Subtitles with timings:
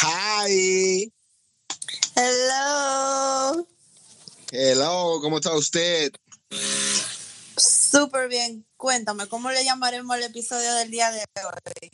[0.00, 1.12] Hi.
[2.14, 3.66] Hello.
[4.50, 6.12] Hello, ¿cómo está usted?
[7.56, 8.66] Súper bien.
[8.76, 11.90] Cuéntame, ¿cómo le llamaremos el episodio del día de hoy?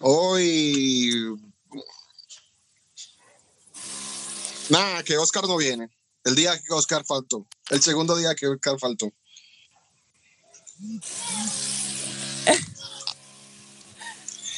[0.00, 1.36] Hoy.
[4.70, 5.88] Nada, que Oscar no viene.
[6.24, 7.46] El día que Oscar faltó.
[7.70, 9.12] El segundo día que Oscar faltó.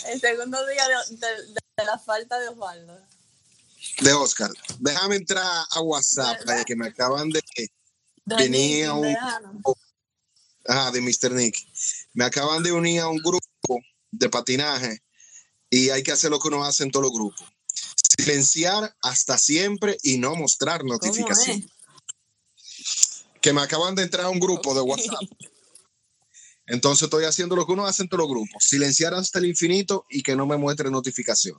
[0.07, 2.99] El segundo día de, la falta de Osvaldo.
[4.01, 4.51] De Oscar.
[4.79, 6.65] Déjame entrar a WhatsApp, ¿Verdad?
[6.65, 7.43] que me acaban de.
[8.25, 9.09] De Tenía Nicky,
[9.65, 11.33] un- de Mr.
[11.33, 11.57] Nick.
[12.13, 13.81] Me acaban de unir a un grupo
[14.11, 15.03] de patinaje
[15.71, 17.45] y hay que hacer lo que uno hace en todos los grupos.
[18.19, 21.69] Silenciar hasta siempre y no mostrar ¿Cómo notificación.
[23.41, 25.21] Que me acaban de entrar a un grupo de WhatsApp.
[26.71, 28.63] Entonces estoy haciendo lo que uno hace en todos los grupos.
[28.63, 31.59] Silenciar hasta el infinito y que no me muestre notificación.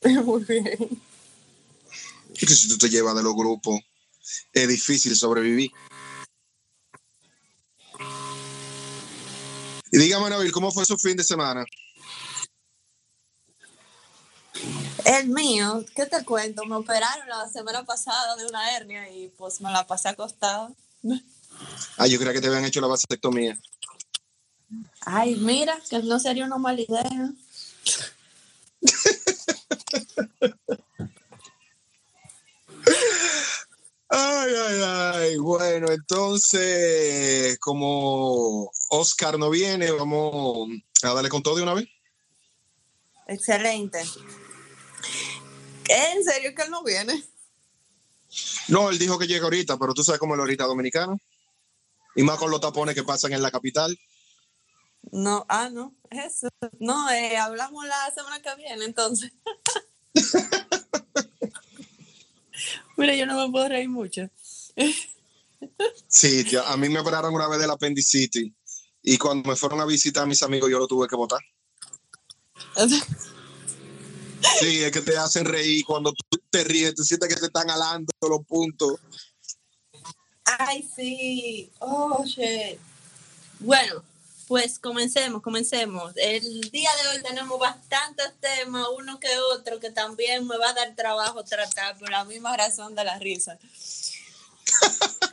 [0.24, 1.02] Muy bien.
[2.28, 3.78] Porque si tú te llevas de los grupos,
[4.54, 5.70] es difícil sobrevivir.
[9.92, 11.62] Y dígame, Nabil, ¿cómo fue su fin de semana?
[15.04, 16.64] El mío, ¿qué te cuento?
[16.64, 20.72] Me operaron la semana pasada de una hernia y pues me la pasé acostada.
[21.96, 23.58] Ah, yo creía que te habían hecho la vasectomía.
[25.00, 27.32] Ay, mira, que no sería una mala idea.
[34.08, 35.36] Ay, ay, ay.
[35.36, 40.68] Bueno, entonces, como Oscar no viene, vamos
[41.02, 41.88] a darle con todo de una vez.
[43.26, 44.02] Excelente.
[45.88, 47.22] ¿En serio que él no viene?
[48.68, 51.18] No, él dijo que llega ahorita, pero tú sabes cómo es ahorita dominicano.
[52.16, 53.98] Y más con los tapones que pasan en la capital.
[55.12, 56.48] No, ah, no, eso.
[56.80, 59.32] No, eh, hablamos la semana que viene, entonces.
[62.96, 64.28] Mira, yo no me puedo reír mucho.
[66.08, 68.52] Sí, a mí me operaron una vez del apendicitis.
[69.02, 71.40] Y cuando me fueron a visitar a mis amigos, yo lo tuve que votar.
[74.60, 77.68] Sí, es que te hacen reír cuando tú te ríes, tú sientes que te están
[77.68, 78.94] alando los puntos.
[80.46, 81.70] Ay, sí.
[81.80, 82.78] Oh, shit.
[83.58, 84.02] Bueno,
[84.46, 86.12] pues comencemos, comencemos.
[86.16, 90.74] El día de hoy tenemos bastantes temas, uno que otro, que también me va a
[90.74, 93.58] dar trabajo tratar por la misma razón de la risa.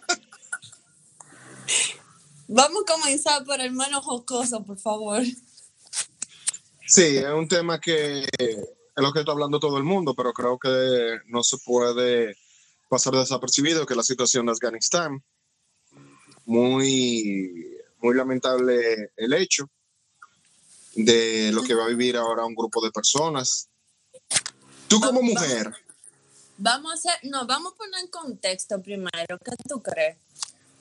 [2.47, 5.22] Vamos a comenzar por el menos jocoso, por favor.
[6.88, 8.57] Sí, es un tema que es
[8.95, 12.35] lo que está hablando todo el mundo, pero creo que no se puede
[12.94, 15.24] pasar desapercibido que la situación de Afganistán,
[16.46, 19.68] muy, muy lamentable el hecho
[20.96, 23.68] de lo que va a vivir ahora un grupo de personas.
[24.88, 25.74] Tú como Vamos- mujer,
[26.56, 30.18] Vamos a hacer, no, vamos a poner en contexto primero, ¿qué tú crees?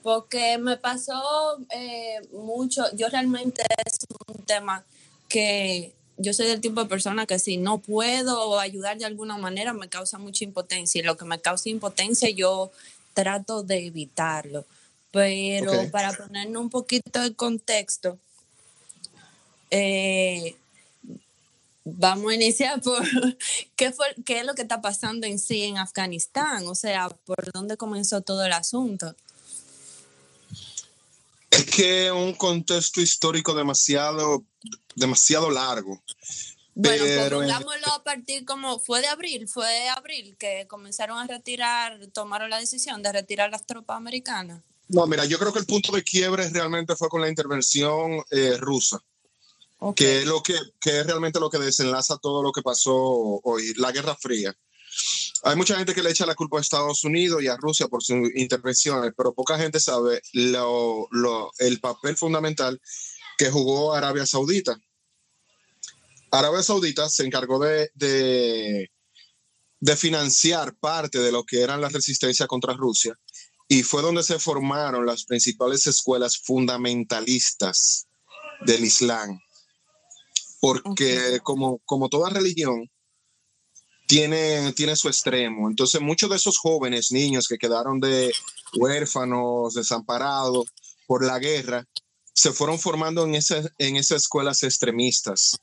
[0.03, 3.97] Porque me pasó eh, mucho, yo realmente es
[4.29, 4.85] un tema
[5.31, 9.73] que yo soy del tipo de persona que si no puedo ayudar de alguna manera
[9.73, 12.71] me causa mucha impotencia y lo que me causa impotencia yo
[13.15, 14.65] trato de evitarlo.
[15.11, 18.19] Pero para ponernos un poquito de contexto,
[19.71, 20.57] eh,
[21.85, 23.03] Vamos a iniciar por
[23.77, 27.51] qué, fue, qué es lo que está pasando en sí en Afganistán, o sea, por
[27.53, 29.17] dónde comenzó todo el asunto.
[31.53, 34.45] Es que un contexto histórico demasiado,
[34.95, 36.03] demasiado largo.
[36.75, 41.27] Bueno, Pero- pongámoslo a partir como fue de abril, fue de abril que comenzaron a
[41.27, 44.63] retirar, tomaron la decisión de retirar las tropas americanas.
[44.89, 48.57] No, mira, yo creo que el punto de quiebre realmente fue con la intervención eh,
[48.59, 48.99] rusa.
[49.97, 53.75] Que es lo que, que es realmente lo que desenlaza todo lo que pasó hoy,
[53.77, 54.57] la Guerra Fría.
[55.45, 58.03] Hay mucha gente que le echa la culpa a Estados Unidos y a Rusia por
[58.03, 62.81] sus intervenciones, pero poca gente sabe lo, lo- el papel fundamental
[63.37, 64.77] que jugó Arabia Saudita.
[66.31, 68.91] Arabia Saudita se encargó de, de,
[69.81, 73.19] de financiar parte de lo que eran las resistencias contra Rusia
[73.69, 78.07] y fue donde se formaron las principales escuelas fundamentalistas
[78.65, 79.41] del Islam
[80.61, 82.89] porque como, como toda religión
[84.13, 85.71] tiene, tiene su extremo.
[85.71, 88.31] Entonces muchos de esos jóvenes, niños que quedaron de
[88.77, 90.67] huérfanos, desamparados
[91.07, 91.87] por la guerra,
[92.35, 95.59] se fueron formando en, ese, en esas escuelas extremistas.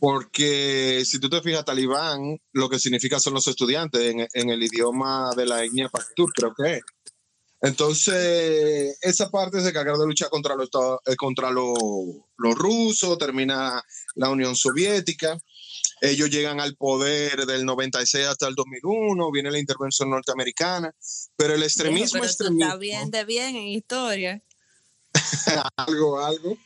[0.00, 5.32] Porque si tú te fijas, talibán lo que significa son los estudiantes en, el idioma
[5.36, 6.82] de la etnia Pashtun, creo que es.
[7.60, 10.70] Entonces, esa parte se encarga de luchar contra los,
[11.04, 13.82] eh, contra los rusos, termina
[14.14, 15.38] la Unión Soviética.
[16.00, 20.94] Ellos llegan al poder del 96 hasta el 2001, viene la intervención norteamericana,
[21.36, 24.42] pero el extremismo extremismo, está bien de bien en historia.
[25.76, 26.56] algo, algo.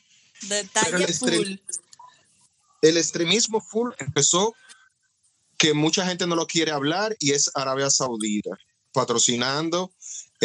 [0.43, 1.57] Detalle el full.
[2.83, 4.55] El extremismo full empezó
[5.59, 8.51] que mucha gente no lo quiere hablar y es Arabia Saudita,
[8.93, 9.93] patrocinando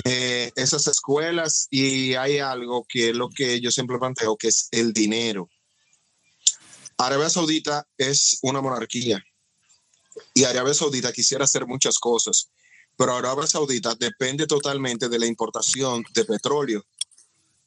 [0.04, 4.68] eh, esas escuelas y hay algo que es lo que yo siempre planteo, que es
[4.72, 5.50] el dinero.
[6.98, 9.24] Arabia Saudita es una monarquía
[10.34, 12.50] y Arabia Saudita quisiera hacer muchas cosas,
[12.98, 16.86] pero Arabia Saudita depende totalmente de la importación de petróleo.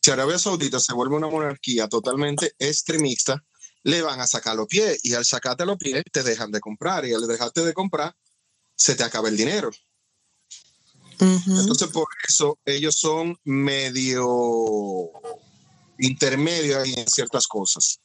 [0.00, 3.44] Si Arabia Saudita se vuelve una monarquía totalmente extremista,
[3.82, 7.04] le van a sacar los pies y al sacarte los pies te dejan de comprar
[7.04, 8.14] y al dejarte de comprar
[8.74, 9.70] se te acaba el dinero.
[11.20, 15.10] Entonces por eso ellos son medio
[15.98, 18.00] intermedios en ciertas cosas.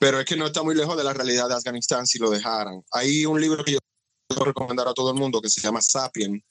[0.00, 2.82] Pero es que no está muy lejos de la realidad de Afganistán si lo dejaran.
[2.90, 3.78] Hay un libro que yo
[4.26, 6.42] quiero recomendar a todo el mundo que se llama Sapien,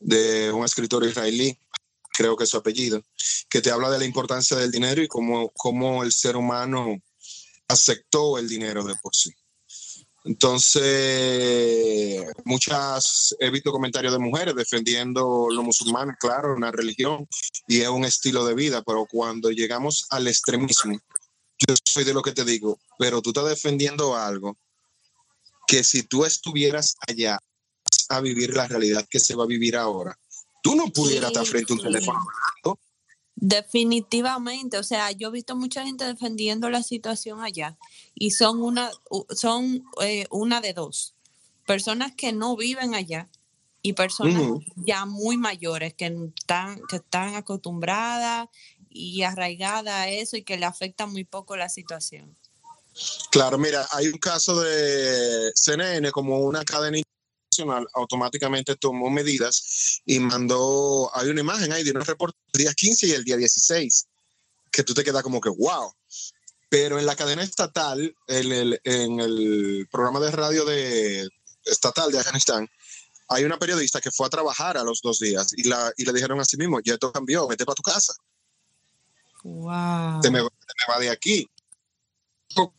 [0.00, 1.56] de un escritor israelí,
[2.12, 3.00] creo que es su apellido,
[3.48, 7.00] que te habla de la importancia del dinero y cómo, cómo el ser humano
[7.68, 9.30] aceptó el dinero de por sí.
[10.24, 10.82] Entonces,
[12.44, 17.28] muchas, he visto comentarios de mujeres defendiendo los musulmanes, claro, una religión
[17.68, 20.98] y es un estilo de vida, pero cuando llegamos al extremismo,
[21.66, 24.56] yo soy de lo que te digo, pero tú estás defendiendo algo
[25.66, 27.38] que si tú estuvieras allá
[28.08, 30.18] a vivir la realidad que se va a vivir ahora,
[30.62, 32.18] tú no pudieras estar frente a un teléfono
[33.40, 37.78] Definitivamente, o sea, yo he visto mucha gente defendiendo la situación allá
[38.12, 38.90] y son una,
[39.30, 41.14] son eh, una de dos,
[41.64, 43.28] personas que no viven allá
[43.80, 44.42] y personas
[44.74, 46.06] ya muy mayores que
[46.36, 48.48] están, que están acostumbradas
[48.98, 52.36] y arraigadas a eso y que le afecta muy poco la situación.
[53.30, 56.98] Claro, mira, hay un caso de CNN como una cadena
[57.94, 63.06] automáticamente tomó medidas y mandó, hay una imagen ahí de un reporte el día 15
[63.06, 64.06] y el día 16,
[64.70, 65.92] que tú te quedas como que, wow.
[66.68, 71.28] Pero en la cadena estatal, en el programa de radio de,
[71.64, 72.68] estatal de Afganistán,
[73.28, 76.12] hay una periodista que fue a trabajar a los dos días y, la, y le
[76.12, 78.14] dijeron a sí mismo, ya esto cambió, vete para tu casa.
[79.44, 80.20] Wow.
[80.20, 80.48] Te me, me
[80.88, 81.48] va de aquí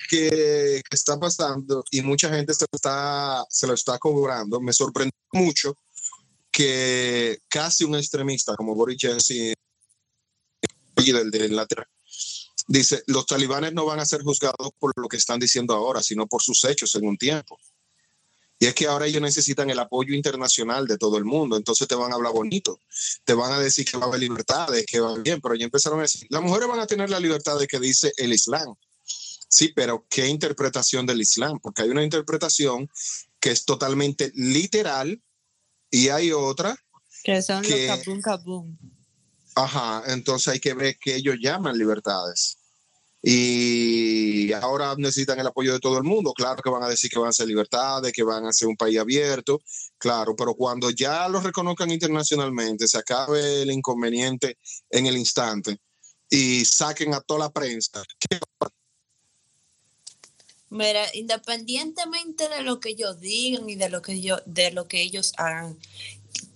[0.10, 5.76] que está pasando y mucha gente se, está, se lo está cobrando, me sorprendió mucho
[6.52, 9.54] que casi un extremista como Boris Johnson,
[10.96, 11.88] del de Inglaterra,
[12.68, 16.28] dice, los talibanes no van a ser juzgados por lo que están diciendo ahora, sino
[16.28, 17.58] por sus hechos en un tiempo.
[18.60, 21.96] Y es que ahora ellos necesitan el apoyo internacional de todo el mundo, entonces te
[21.96, 22.80] van a hablar bonito,
[23.24, 26.00] te van a decir que va a haber libertades, que va bien, pero ya empezaron
[26.00, 28.76] a decir, las mujeres van a tener la libertad de que dice el Islam,
[29.50, 31.60] Sí, pero ¿qué interpretación del Islam?
[31.60, 32.88] Porque hay una interpretación
[33.40, 35.22] que es totalmente literal
[35.90, 36.78] y hay otra
[37.24, 38.78] que son los kabum kabum.
[39.56, 42.59] Ajá, entonces hay que ver qué ellos llaman libertades.
[43.22, 46.34] Y ahora necesitan el apoyo de todo el mundo.
[46.34, 48.78] Claro que van a decir que van a ser libertades, que van a ser un
[48.78, 49.62] país abierto,
[49.98, 54.58] claro, pero cuando ya lo reconozcan internacionalmente, se acabe el inconveniente
[54.90, 55.78] en el instante
[56.30, 58.40] y saquen a toda la prensa, ¿qué
[60.72, 65.02] Mira, independientemente de lo que ellos digan y de lo que yo, de lo que
[65.02, 65.80] ellos hagan,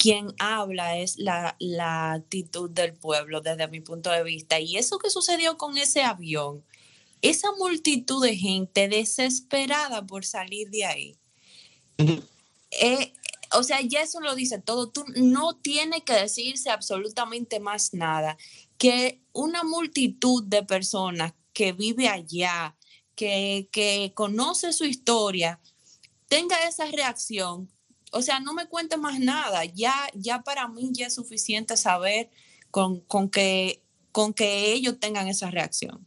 [0.04, 4.60] quien habla es la, la actitud del pueblo desde mi punto de vista.
[4.60, 6.62] Y eso que sucedió con ese avión,
[7.22, 11.18] esa multitud de gente desesperada por salir de ahí.
[11.98, 13.14] Eh,
[13.54, 14.90] o sea, ya eso lo dice todo.
[14.90, 18.36] Tú no tiene que decirse absolutamente más nada.
[18.78, 22.76] Que una multitud de personas que vive allá,
[23.16, 25.62] que, conoce su historia
[26.28, 27.72] tenga esa reacción,
[28.14, 32.30] o sea, no me cuente más nada, ya, ya para mí ya es suficiente saber
[32.72, 36.06] con, que, con que ellos tengan esa reacción.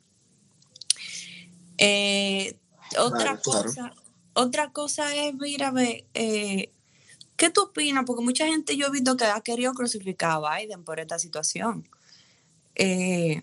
[1.79, 2.57] Eh,
[2.99, 3.93] otra cosa,
[4.33, 5.73] otra cosa es, mira,
[6.15, 6.73] eh,
[7.37, 8.05] ¿qué tú opinas?
[8.07, 11.89] Porque mucha gente yo he visto que ha querido crucificar a Biden por esta situación,
[12.77, 13.43] eh,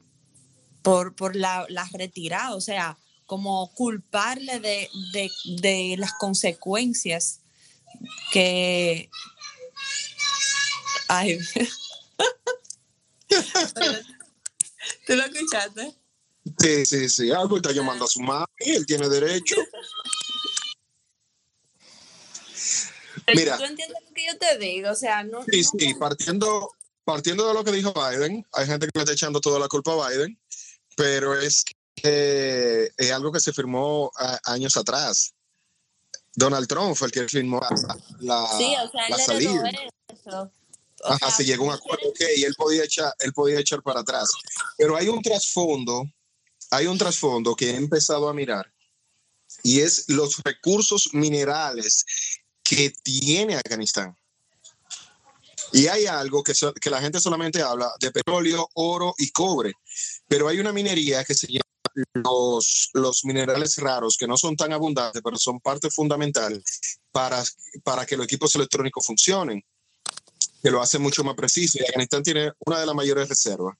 [0.81, 7.42] por, por la, la retirada, o sea, como culparle de, las consecuencias
[8.31, 9.09] que...
[11.07, 11.39] Ay.
[15.05, 15.95] ¿Tú lo escuchaste?
[16.59, 17.31] Sí, sí, sí.
[17.31, 19.55] Algo está llamando a su madre, él tiene derecho.
[23.33, 23.57] Mira.
[23.57, 24.91] ¿Tú entiendes lo que yo te digo?
[24.91, 25.43] O sea, no.
[25.45, 26.69] Sí, sí, partiendo,
[27.05, 29.93] partiendo de lo que dijo Biden, hay gente que le está echando toda la culpa
[29.93, 30.37] a Biden,
[30.95, 31.63] pero es
[31.95, 34.11] es algo que se firmó
[34.45, 35.33] años atrás.
[36.35, 37.61] Donald Trump fue el que firmó
[38.19, 39.63] la, sí, o sea, la salida.
[41.05, 43.99] Ajá, se llegó a un acuerdo que y él podía echar, él podía echar para
[43.99, 44.31] atrás.
[44.77, 46.03] Pero hay un trasfondo,
[46.71, 48.73] hay un trasfondo que he empezado a mirar
[49.61, 52.05] y es los recursos minerales
[52.63, 54.17] que tiene Afganistán.
[55.71, 59.73] Y hay algo que, que la gente solamente habla de petróleo, oro y cobre,
[60.27, 61.72] pero hay una minería que se llama
[62.13, 66.61] los, los minerales raros, que no son tan abundantes, pero son parte fundamental
[67.11, 67.43] para,
[67.83, 69.63] para que los equipos electrónicos funcionen,
[70.61, 71.77] que lo hace mucho más preciso.
[71.79, 73.77] Y Afganistán tiene una de las mayores reservas.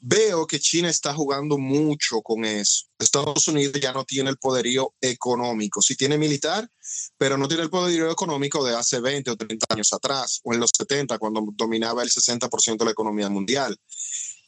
[0.00, 2.84] Veo que China está jugando mucho con eso.
[3.00, 5.82] Estados Unidos ya no tiene el poderío económico.
[5.82, 6.70] Sí tiene militar,
[7.16, 10.60] pero no tiene el poderío económico de hace 20 o 30 años atrás, o en
[10.60, 13.76] los 70, cuando dominaba el 60% de la economía mundial.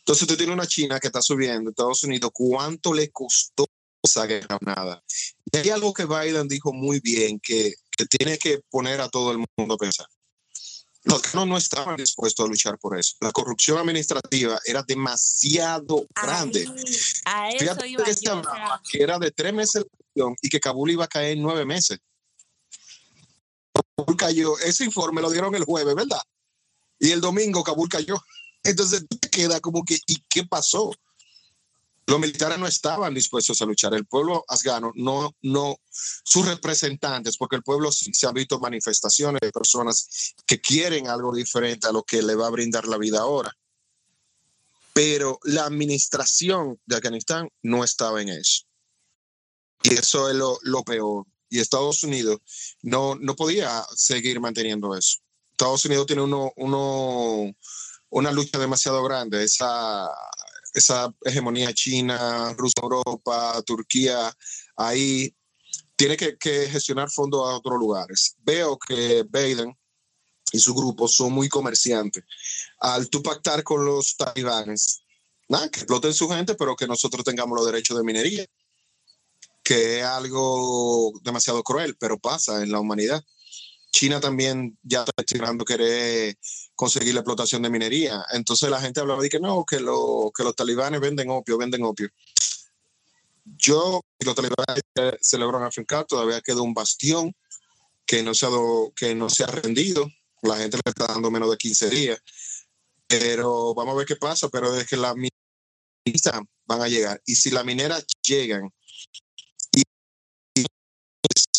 [0.00, 3.66] Entonces tú tienes una China que está subiendo, Estados Unidos, ¿cuánto le costó
[4.02, 4.58] esa guerra?
[4.60, 5.02] Nada.
[5.52, 9.32] Y hay algo que Biden dijo muy bien, que, que tiene que poner a todo
[9.32, 10.06] el mundo a pensar.
[11.04, 13.16] Los que no estaban dispuestos a luchar por eso.
[13.20, 16.66] La corrupción administrativa era demasiado grande.
[17.24, 17.96] a eso que,
[18.90, 19.84] que era de tres meses
[20.42, 21.98] y que Kabul iba a caer en nueve meses.
[23.96, 24.58] Kabul cayó.
[24.58, 26.20] Ese informe lo dieron el jueves, ¿verdad?
[26.98, 28.22] Y el domingo Kabul cayó.
[28.62, 30.92] Entonces te queda como que, ¿y qué pasó?
[32.06, 33.94] Los militares no estaban dispuestos a luchar.
[33.94, 39.52] El pueblo afgano no, no, sus representantes, porque el pueblo se ha visto manifestaciones de
[39.52, 43.56] personas que quieren algo diferente a lo que le va a brindar la vida ahora.
[44.92, 48.64] Pero la administración de Afganistán no estaba en eso.
[49.82, 51.26] Y eso es lo, lo peor.
[51.48, 52.40] Y Estados Unidos
[52.82, 55.18] no, no podía seguir manteniendo eso.
[55.52, 57.54] Estados Unidos tiene uno, uno,
[58.10, 59.42] una lucha demasiado grande.
[59.42, 60.08] Esa,
[60.74, 64.32] esa hegemonía china, Rusia, Europa, Turquía,
[64.76, 65.34] ahí
[65.96, 68.36] tiene que, gestionar fondos a otros lugares.
[68.38, 69.76] Veo que Biden
[70.52, 72.24] y su grupo son muy comerciantes.
[72.78, 75.02] Al tú pactar con los talibanes,
[75.48, 78.46] que exploten su gente, pero que nosotros tengamos los derechos de minería,
[79.62, 83.22] que es algo demasiado cruel, pero pasa en la humanidad.
[83.92, 86.36] China también ya está estimando querer
[86.80, 88.24] conseguir la explotación de minería.
[88.32, 92.08] Entonces la gente hablaba de que no, que, que los talibanes venden opio, venden opio.
[93.44, 94.82] Yo, los talibanes
[95.20, 97.36] se logran afincar, todavía queda un bastión
[98.06, 98.50] que no, se ha
[98.96, 100.08] que no se ha rendido.
[100.40, 102.18] La gente le está dando menos de 15 días.
[103.06, 104.48] Pero vamos a ver qué pasa.
[104.48, 107.20] Pero es que las mineras van a llegar.
[107.26, 108.70] Y si las mineras llegan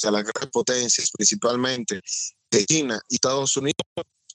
[0.03, 2.01] a las grandes potencias, principalmente
[2.49, 3.85] de China y Estados Unidos,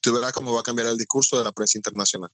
[0.07, 2.31] tú verás cómo va a cambiar el discurso de la prensa internacional.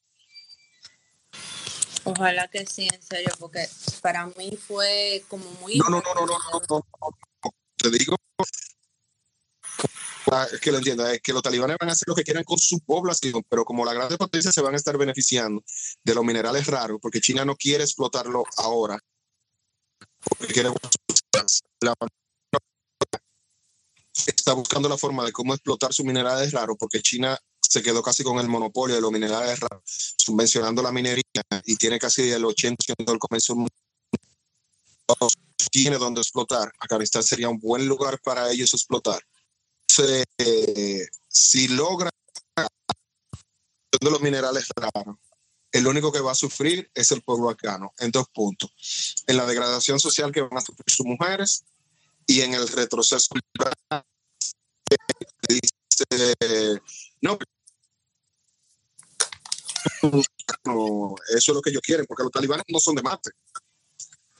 [2.03, 3.68] Ojalá que sí, en serio, porque
[4.01, 5.77] para mí fue como muy...
[5.77, 6.86] No, no, no, no, no, no, no,
[7.44, 8.15] no, te digo
[10.62, 12.80] que lo entienda, es que los talibanes van a hacer lo que quieran con su
[12.80, 15.63] población, pero como las grandes potencias se van a estar beneficiando
[16.03, 19.00] de los minerales raros, porque China no quiere explotarlo ahora,
[20.38, 20.70] porque quiere
[21.82, 21.96] la
[24.25, 28.24] está buscando la forma de cómo explotar sus minerales raros, porque China se quedó casi
[28.24, 29.82] con el monopolio de los minerales raros,
[30.17, 31.24] subvencionando la minería
[31.65, 33.72] y tiene casi el 80% del comercio mundial.
[35.72, 36.72] Tiene donde explotar.
[36.79, 39.22] Afganistán sería un buen lugar para ellos explotar.
[41.27, 42.10] si logra
[44.01, 45.17] de los minerales raros,
[45.72, 49.15] el único que va a sufrir es el pueblo afgano, en dos puntos.
[49.25, 51.63] En la degradación social que van a sufrir sus mujeres
[52.27, 53.74] y en el retroceso cultural
[60.65, 63.32] no, eso es lo que ellos quieren, porque los talibanes no son de Marte.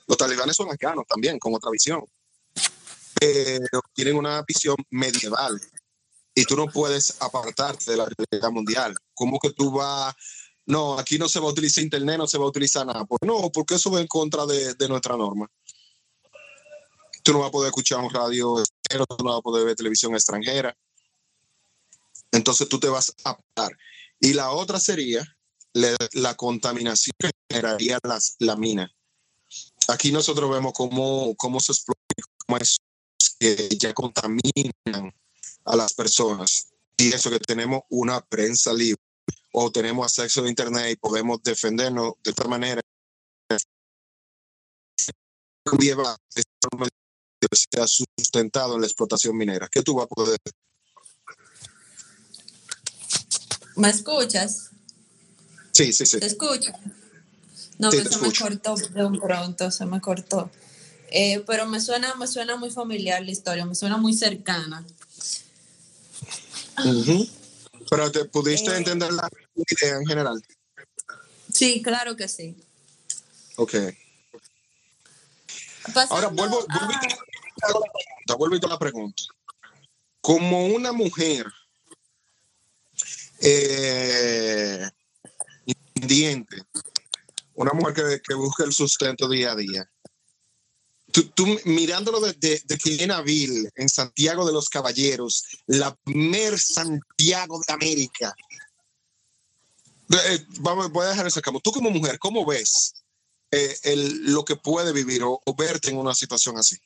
[0.06, 2.04] Los talibanes son afganos también, con otra visión.
[3.18, 5.60] Pero tienen una visión medieval
[6.34, 8.94] y tú no puedes apartarte de la realidad mundial.
[9.14, 10.14] ¿Cómo que tú vas?
[10.66, 13.04] No, aquí no se va a utilizar internet, no se va a utilizar nada.
[13.04, 15.48] Pues no, porque eso va en contra de, de nuestra norma
[17.24, 19.74] tú no vas a poder escuchar un radio extranjero, tú no vas a poder ver
[19.74, 20.76] televisión extranjera.
[22.30, 23.76] Entonces tú te vas a parar.
[24.20, 25.24] Y la otra sería
[25.72, 28.94] la, contaminación que generaría las, la mina.
[29.88, 32.00] Aquí nosotros vemos cómo, cómo se explota,
[32.46, 32.76] cómo es
[33.38, 35.12] que ya contaminan
[35.64, 36.68] a las personas.
[36.96, 39.02] Y eso que tenemos una prensa libre
[39.52, 42.80] o tenemos acceso a Internet y podemos defendernos de esta manera
[47.52, 49.68] se ha sustentado en la explotación minera.
[49.70, 50.38] ¿Qué tú vas a poder
[53.76, 54.70] ¿Me escuchas?
[55.72, 56.20] Sí, sí, sí.
[56.20, 56.70] ¿Te escucho?
[57.78, 60.50] No, se me cortó de un pronto, se me cortó.
[61.10, 64.84] Eh, pero me suena, me suena muy familiar la historia, me suena muy cercana.
[67.90, 68.76] Pero te pudiste eh.
[68.76, 70.42] entender la idea en general.
[71.52, 72.56] Sí, claro que sí.
[73.56, 73.74] Ok.
[76.10, 76.94] Ahora vuelvo, vuelvo,
[77.64, 78.34] a...
[78.34, 79.22] vuelvo a la pregunta.
[80.20, 81.46] Como una mujer
[83.40, 84.88] eh,
[85.66, 86.62] independiente,
[87.54, 89.88] una mujer que, que busca el sustento día a día,
[91.22, 98.34] tú, mirándolo desde de, Vil, en Santiago de los Caballeros, la primer Santiago de América.
[100.10, 101.52] Eh, vamos, voy a dejar eso acá.
[101.62, 102.94] Tú como mujer, ¿cómo ves
[103.50, 106.76] eh, lo que puede vivir o, verte en una situación así?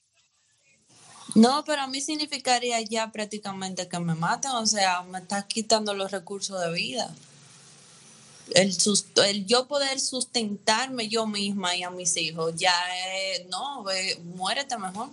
[1.38, 5.94] No, pero a mí significaría ya prácticamente que me maten, o sea, me estás quitando
[5.94, 7.14] los recursos de vida
[8.54, 8.76] el,
[9.26, 12.74] el, yo poder sustentarme yo misma y a mis hijos, ya
[13.48, 13.84] no,
[14.34, 15.10] muérete mejor.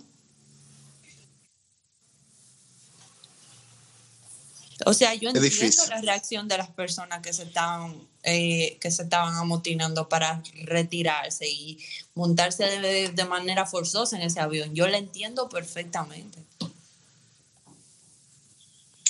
[4.84, 9.04] O sea, yo entiendo la reacción de las personas que se estaban, eh, que se
[9.04, 11.78] estaban amotinando para retirarse y
[12.14, 14.74] montarse de, de, manera forzosa en ese avión.
[14.74, 16.38] Yo la entiendo perfectamente.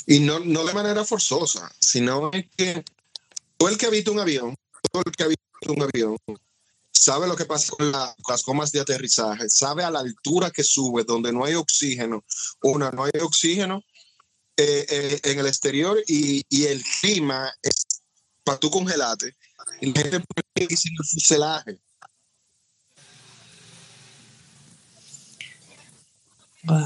[0.06, 2.85] Y no, no de manera forzosa, sino que
[3.56, 4.54] todo el que habita un avión,
[4.92, 6.16] todo el que habita un avión,
[6.92, 11.02] sabe lo que pasa con, las comas de aterrizaje, sabe a la altura que sube,
[11.02, 12.25] donde no hay oxígeno.
[12.62, 13.82] Una, no hay oxígeno
[14.56, 18.02] eh, eh, en el exterior y, el clima es
[18.42, 19.34] para tú congelarte.
[19.80, 21.78] Y la gente puede el fuselaje.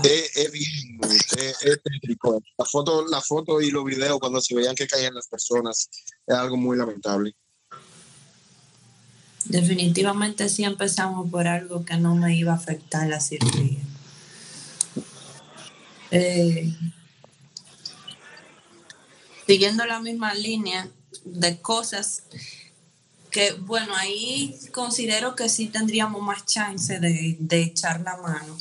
[0.02, 1.56] Es, bien, es.
[2.58, 5.88] La foto, la foto y los videos cuando se veían que caían las personas
[6.26, 7.34] es algo muy lamentable.
[9.46, 13.78] Definitivamente sí empezamos por algo que no me iba a afectar la cirugía.
[16.10, 16.72] Eh,
[19.50, 20.88] siguiendo la misma línea
[21.24, 22.22] de cosas
[23.32, 28.56] que, bueno, ahí considero que sí tendríamos más chance de, de echar la mano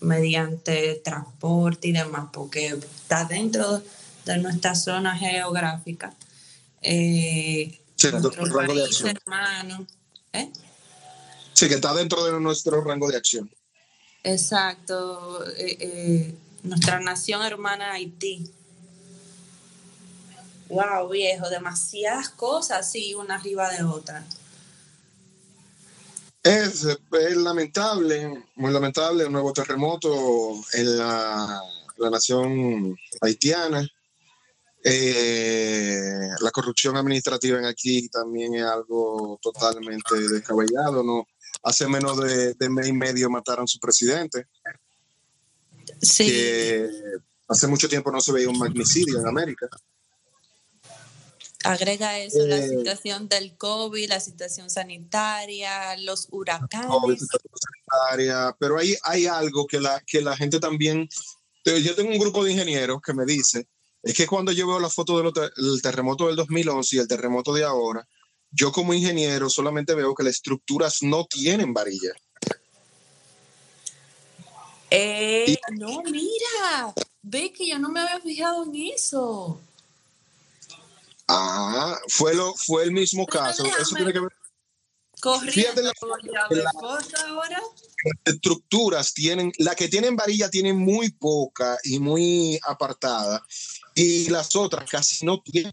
[0.00, 3.82] mediante transporte y demás, porque está dentro
[4.24, 6.14] de nuestra zona geográfica.
[6.82, 9.08] Eh, sí, rango de acción.
[9.08, 9.86] Hermano,
[10.34, 10.52] ¿eh?
[11.52, 13.50] Sí, que está dentro de nuestro rango de acción.
[14.22, 15.44] Exacto.
[15.56, 18.48] Eh, nuestra nación hermana Haití.
[20.72, 24.24] Wow, viejo, demasiadas cosas, sí, una arriba de otra.
[26.42, 26.86] Es,
[27.36, 31.60] lamentable, muy lamentable, un nuevo terremoto en la,
[32.10, 33.86] nación haitiana.
[34.82, 41.02] Eh, la corrupción administrativa en aquí también es algo totalmente descabellado.
[41.04, 41.28] ¿no?
[41.64, 44.46] Hace menos de, mes y medio mataron a su presidente.
[46.00, 46.32] Sí.
[47.46, 49.68] hace mucho tiempo no se veía un magnicidio en América.
[51.64, 57.26] Agrega eso, la eh, situación del COVID, la situación sanitaria, los huracanes.
[58.58, 61.08] pero hay, hay algo que la, que la gente también...
[61.64, 63.68] Yo tengo un grupo de ingenieros que me dice,
[64.02, 67.62] es que cuando yo veo la foto del terremoto del 2011 y el terremoto de
[67.62, 68.06] ahora,
[68.50, 72.12] yo como ingeniero solamente veo que las estructuras no tienen varilla.
[74.90, 79.58] Eh, no, mira, ve que yo no me había fijado en eso.
[81.34, 83.64] Ah, fue, lo, fue el mismo caso.
[83.64, 84.32] Eso tiene que ver.
[85.20, 85.92] Corriendo, la,
[87.28, 87.62] ahora.
[88.04, 93.40] Las estructuras tienen, la que tienen varilla tienen muy poca y muy apartada,
[93.94, 95.72] y las otras casi no tienen.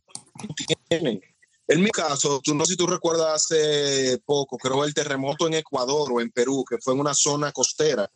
[1.68, 5.56] En mi caso, tú no sé si tú recuerdas hace poco, creo el terremoto en
[5.56, 8.10] Ecuador o en Perú, que fue en una zona costera.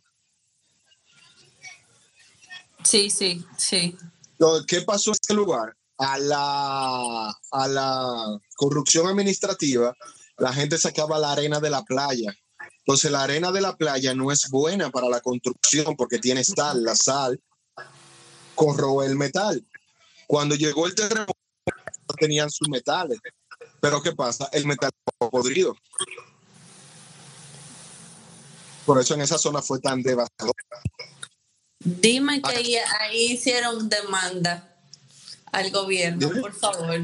[2.83, 3.97] Sí, sí, sí.
[4.67, 5.75] ¿Qué pasó en ese lugar?
[6.03, 9.95] A la, a la corrupción administrativa,
[10.37, 12.35] la gente sacaba la arena de la playa.
[12.79, 16.83] Entonces la arena de la playa no es buena para la construcción porque tiene sal.
[16.83, 17.41] La sal
[18.55, 19.65] corroe el metal.
[20.27, 21.33] Cuando llegó el terremoto
[22.19, 23.19] tenían sus metales.
[23.79, 24.49] Pero ¿qué pasa?
[24.51, 25.75] El metal podrido.
[28.85, 30.55] Por eso en esa zona fue tan devastador.
[31.79, 34.72] Dime que ahí hicieron demanda
[35.53, 36.99] al gobierno, por favor.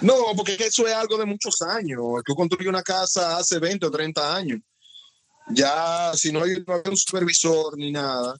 [0.00, 2.00] No, porque eso es algo de muchos años.
[2.24, 4.60] Tú construyes una casa hace 20 o 30 años.
[5.48, 8.36] Ya, si no hay, un supervisor ni nada.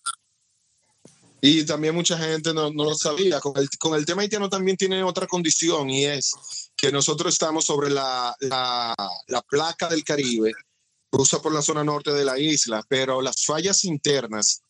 [1.41, 3.41] Y también mucha gente no, lo sabía.
[3.41, 6.33] Con el, con el tema haitiano también tiene otra condición y es
[6.77, 8.95] que nosotros estamos sobre la, la,
[9.29, 10.53] la placa del Caribe,
[11.09, 14.63] cruza por la zona norte de la isla, pero las fallas internas,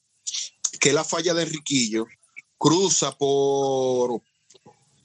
[0.79, 2.07] que es la falla de Enriquillo,
[2.59, 4.21] cruza por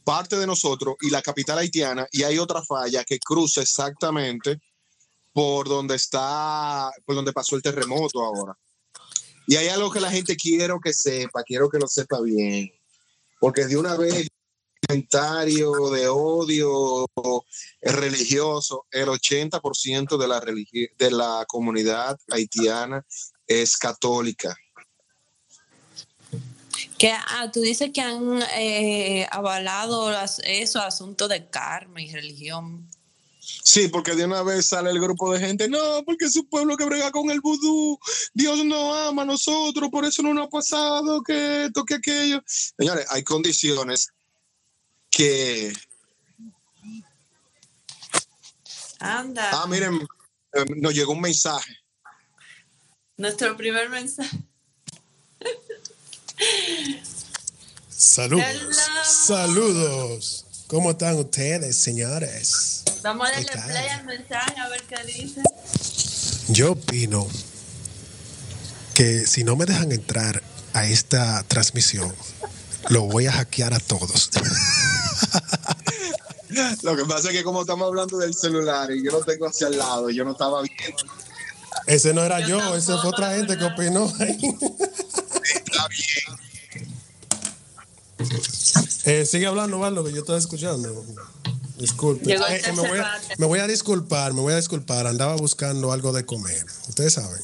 [0.03, 4.59] parte de nosotros y la capital haitiana, y hay otra falla que cruza exactamente
[5.33, 8.57] por donde está, por donde pasó el terremoto ahora.
[9.47, 12.71] Y hay algo que la gente quiero que sepa, quiero que lo sepa bien,
[13.39, 14.27] porque de una vez
[14.91, 17.05] comentario de odio
[17.81, 23.05] religioso, el 80% de la, de la comunidad haitiana
[23.47, 24.55] es católica.
[27.01, 32.87] Que, ah, tú dices que han eh, avalado eso, asunto de karma y religión.
[33.39, 36.77] Sí, porque de una vez sale el grupo de gente, no, porque es un pueblo
[36.77, 37.97] que brega con el vudú,
[38.35, 42.39] Dios no ama a nosotros, por eso no nos ha pasado que esto, que aquello.
[42.45, 44.09] Señores, hay condiciones
[45.09, 45.73] que...
[48.99, 49.49] Anda.
[49.53, 50.07] Ah, miren,
[50.53, 51.75] eh, nos llegó un mensaje.
[53.17, 54.50] Nuestro primer mensaje.
[57.89, 58.45] Saludos.
[59.03, 60.45] Saludos.
[60.67, 62.83] ¿Cómo están ustedes, señores?
[63.03, 65.41] Vamos a darle play al mensaje a ver qué dice.
[66.49, 67.27] Yo opino
[68.93, 70.41] que si no me dejan entrar
[70.73, 72.13] a esta transmisión,
[72.89, 74.29] lo voy a hackear a todos.
[76.83, 79.67] Lo que pasa es que como estamos hablando del celular y yo lo tengo hacia
[79.67, 80.97] el lado, yo no estaba viendo.
[81.87, 84.11] Ese no era yo, yo ese fue otra gente que opinó.
[89.05, 91.03] Eh, sigue hablando, Valdo, que yo estaba escuchando.
[91.77, 92.31] Disculpe.
[92.31, 92.37] Eh,
[92.75, 95.07] me, voy a, me, voy a, disculpar, me voy a disculpar.
[95.07, 96.63] Andaba buscando algo de comer.
[96.87, 97.41] Ustedes saben.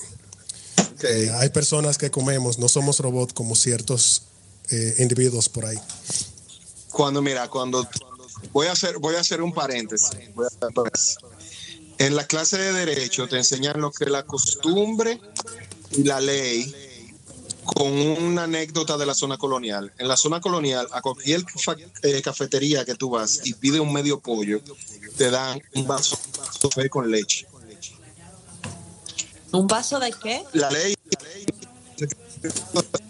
[0.93, 1.23] Okay.
[1.23, 4.23] Eh, hay personas que comemos, no somos robots como ciertos
[4.69, 5.77] eh, individuos por ahí.
[6.91, 7.88] Cuando, mira, cuando
[8.53, 10.12] voy a hacer, voy a hacer un paréntesis.
[11.97, 15.19] En la clase de derecho te enseñan lo que es la costumbre
[15.91, 16.75] y la ley
[17.75, 19.91] con una anécdota de la zona colonial.
[19.97, 21.43] En la zona colonial, a cualquier
[22.01, 24.62] eh, cafetería que tú vas y pide un medio pollo,
[25.17, 27.45] te dan un vaso de café con leche.
[29.51, 30.43] ¿Un vaso de qué?
[30.53, 30.95] La ley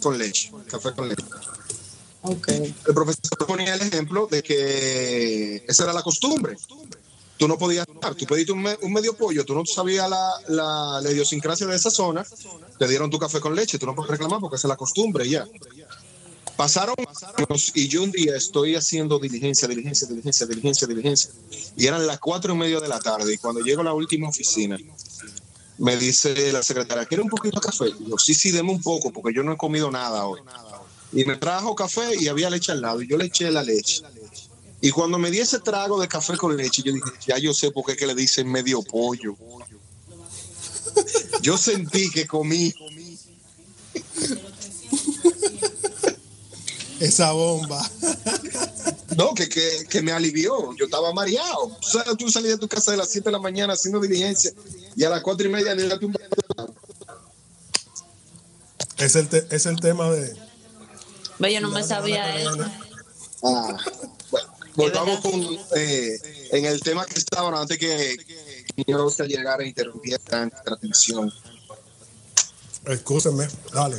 [0.02, 1.24] con leche, café con leche.
[2.22, 2.76] Okay.
[2.88, 6.58] El profesor ponía el ejemplo de que esa era la costumbre.
[7.38, 11.68] Tú no podías tú pediste un, medio pollo, tú no sabías la, la, la, idiosincrasia
[11.68, 12.26] de esa zona,
[12.80, 15.46] te dieron tu café con leche, tú no puedes reclamar porque es la costumbre ya.
[16.58, 16.96] Pasaron
[17.76, 21.32] y yo un día estoy haciendo diligencia, diligencia, diligencia, diligencia, diligencia.
[21.78, 24.28] Y eran las cuatro y media de la tarde y cuando llego a la última
[24.28, 24.76] oficina,
[25.78, 27.86] me dice la secretaria, ¿quiere un poquito de café?
[28.00, 30.42] Y yo, sí, sí, deme un poco porque yo no he comido nada hoy.
[31.14, 34.02] Y me trajo café y había leche al lado y yo le eché la leche.
[34.82, 37.72] Y cuando me di ese trago de café con leche, yo dije, ya yo sé
[37.72, 39.36] por qué que le dicen medio pollo.
[41.42, 42.74] Yo sentí que comí.
[47.00, 47.84] Esa bomba.
[49.16, 50.76] No, que, que, que, me alivió.
[50.76, 51.78] Yo estaba mareado.
[51.82, 54.52] Tú, sabes, tú salías de tu casa de las 7 de la mañana haciendo diligencia
[54.96, 56.16] y a las 4 y media le un
[58.98, 60.36] es el, te, es el tema de.
[61.40, 62.66] Yo no me sabía eso.
[63.44, 63.78] Ah,
[64.78, 65.34] volvamos con
[65.76, 66.20] eh,
[66.52, 68.16] en el tema que estaba antes que
[68.86, 71.34] yo se llegara a interrumpir tanta atención.
[72.86, 73.98] Escúchame, dale.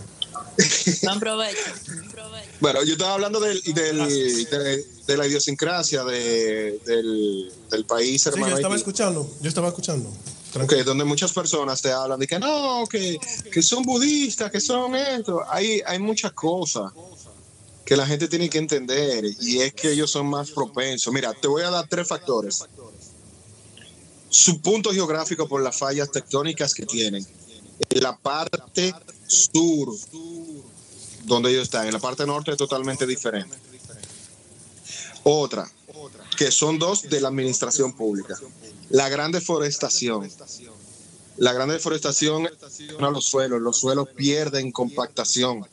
[2.61, 8.47] Bueno, yo estaba hablando del, del, de, de, la idiosincrasia de, del, del, país hermano.
[8.47, 10.11] Sí, yo estaba escuchando, yo estaba escuchando.
[10.55, 13.19] Okay, donde muchas personas te hablan de que no, que,
[13.53, 15.43] que son budistas, que son esto.
[15.49, 16.91] Hay, hay muchas cosas
[17.89, 21.11] que la gente tiene que entender y es que ellos son más propensos.
[21.11, 22.63] Mira, te voy a dar tres factores.
[24.29, 27.27] Su punto geográfico por las fallas tectónicas que tienen.
[27.89, 28.95] En la parte
[29.27, 29.89] sur,
[31.25, 33.57] donde ellos están, en la parte norte es totalmente diferente.
[35.23, 35.67] Otra,
[36.37, 38.39] que son dos de la administración pública.
[38.91, 40.31] La gran deforestación.
[41.39, 42.51] La gran deforestación
[43.01, 45.67] a los suelos, los suelos pierden compactación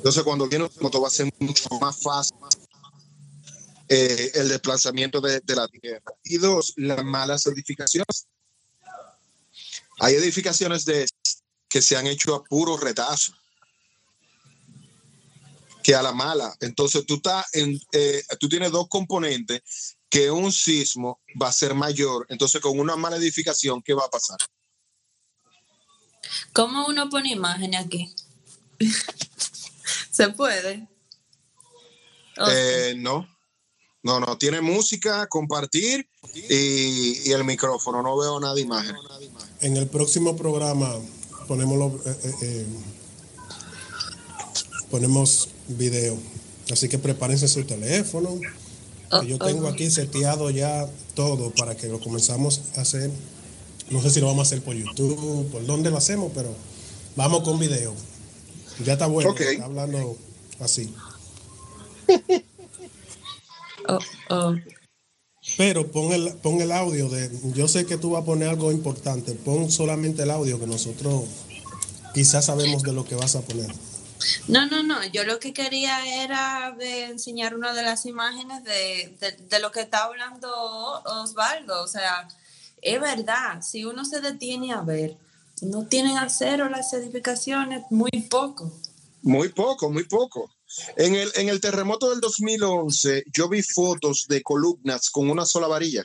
[0.00, 2.34] entonces, cuando viene el moto va a ser mucho más fácil
[3.86, 6.00] eh, el desplazamiento de, de, la tierra.
[6.24, 8.26] Y dos, las malas edificaciones.
[9.98, 11.06] Hay edificaciones de,
[11.68, 13.34] que se han hecho a puro retazo,
[15.82, 16.56] que a la mala.
[16.60, 21.74] Entonces, tú, estás en, eh, tú tienes dos componentes que un sismo va a ser
[21.74, 22.24] mayor.
[22.30, 24.38] Entonces, con una mala edificación, ¿qué va a pasar?
[26.54, 28.14] ¿Cómo uno pone imagen aquí?
[30.20, 30.86] ¿Se puede?
[32.50, 33.26] Eh, no.
[34.02, 38.02] No, no, tiene música, compartir y, el micrófono.
[38.02, 38.96] No veo nada de imagen.
[39.62, 40.92] En el próximo programa
[41.48, 42.66] ponemos eh, eh, eh,
[44.90, 46.18] ponemos video.
[46.70, 48.38] Así que prepárense su teléfono.
[49.26, 53.10] yo tengo aquí seteado ya todo para que lo comenzamos a hacer.
[53.88, 56.54] No sé si lo vamos a hacer por YouTube, por dónde lo hacemos, pero
[57.16, 57.94] vamos con video.
[58.84, 60.16] Ya está bueno, está hablando
[60.60, 60.94] así.
[63.88, 64.54] Oh, oh.
[65.56, 67.30] Pero pon el, pon el audio de.
[67.54, 69.32] Yo sé que tú vas a poner algo importante.
[69.32, 71.24] Pon solamente el audio que nosotros
[72.14, 73.72] quizás sabemos de lo que vas a poner.
[74.48, 75.04] No, no, no.
[75.06, 79.80] Yo lo que quería era de enseñar una de las imágenes de, de lo que
[79.80, 80.48] está hablando
[81.04, 81.82] Osvaldo.
[81.82, 82.28] O sea,
[82.82, 83.62] es verdad.
[83.62, 85.16] Si uno se detiene a ver,
[85.62, 88.72] no tienen acero las edificaciones, muy poco.
[89.22, 90.50] Muy poco, muy poco.
[90.96, 95.66] En el, en el terremoto del 2011, yo vi fotos de columnas con una sola
[95.66, 96.04] varilla.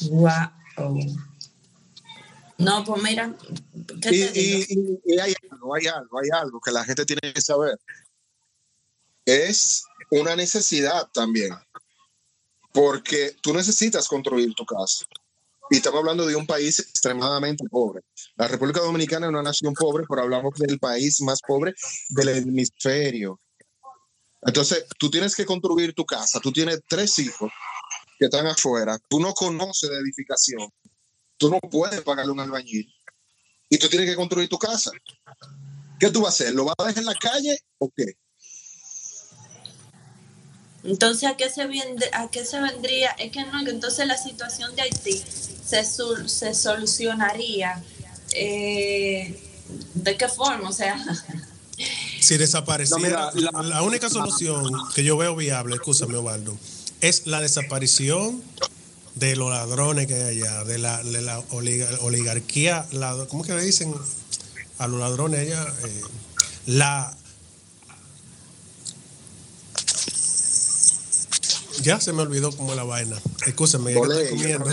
[0.00, 0.50] Wow.
[2.58, 3.34] No, pues mira.
[4.10, 7.78] y, hay algo, hay algo, hay algo que la gente tiene que saber.
[9.24, 11.52] Es una necesidad también.
[12.72, 15.04] Porque tú necesitas construir tu casa.
[15.70, 18.02] Y estamos hablando de un país extremadamente pobre.
[18.36, 21.74] La República Dominicana es una nación pobre, pero hablamos del país más pobre
[22.10, 23.40] del hemisferio.
[24.42, 26.38] Entonces, tú tienes que construir tu casa.
[26.40, 27.50] Tú tienes tres hijos
[28.18, 28.98] que están afuera.
[29.08, 30.68] Tú no conoces de edificación.
[31.38, 32.92] Tú no puedes pagarle un albañil.
[33.70, 34.90] Y tú tienes que construir tu casa.
[35.98, 36.54] ¿Qué tú vas a hacer?
[36.54, 38.18] ¿Lo vas a dejar en la calle o qué?
[40.84, 41.62] Entonces, ¿a qué se,
[42.12, 43.10] a qué se vendría?
[43.12, 45.22] Es que no, entonces la situación de Haití
[45.64, 47.82] se, se solucionaría.
[48.34, 49.40] Eh,
[49.94, 50.68] ¿De qué forma?
[50.68, 50.96] O sea...
[52.20, 56.56] Si desapareciera, la, única solución que yo veo viable, escúchame Ovaldo,
[57.00, 58.40] es la desaparición
[59.16, 61.40] de los ladrones que hay allá, de la, de la
[62.00, 63.92] oligarquía, la, ¿cómo que le dicen
[64.78, 65.66] a los ladrones allá?
[65.84, 66.02] Eh,
[66.66, 67.14] la
[71.84, 73.20] Ya se me olvidó como la vaina.
[73.46, 74.70] Escúchame, que estoy comiendo.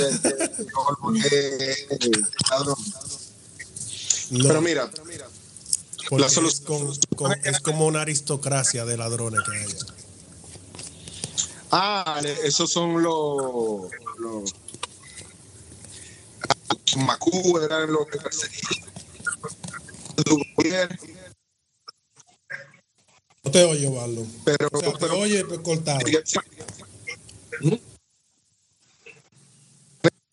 [4.32, 4.90] Pero mira,
[6.12, 6.90] la solución
[7.44, 9.68] es, como una aristocracia de ladrones que hay.
[11.72, 13.92] Ah, esos son los.
[14.18, 14.54] los
[16.98, 18.90] Macú eran los que perseguían.
[23.44, 24.26] No te oye, Valdo.
[24.46, 26.00] Pero, o sea, te oye cortado.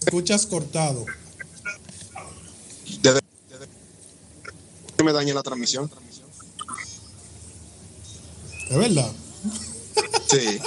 [0.00, 1.04] Escuchas cortado.
[3.02, 3.20] Desde,
[4.96, 5.90] que me dañe la transmisión.
[8.70, 9.12] ¿Es verdad?
[10.28, 10.58] Sí.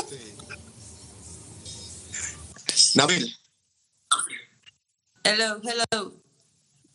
[2.96, 3.38] Nabil.
[5.24, 6.14] Hello, hello.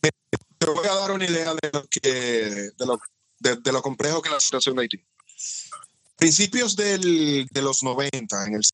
[0.01, 0.11] Te
[0.67, 3.01] voy a dar una idea de lo que de lo,
[3.39, 5.05] de, lo complejo que es la situación de Haití.
[6.17, 8.65] Principios del, de los 90, en el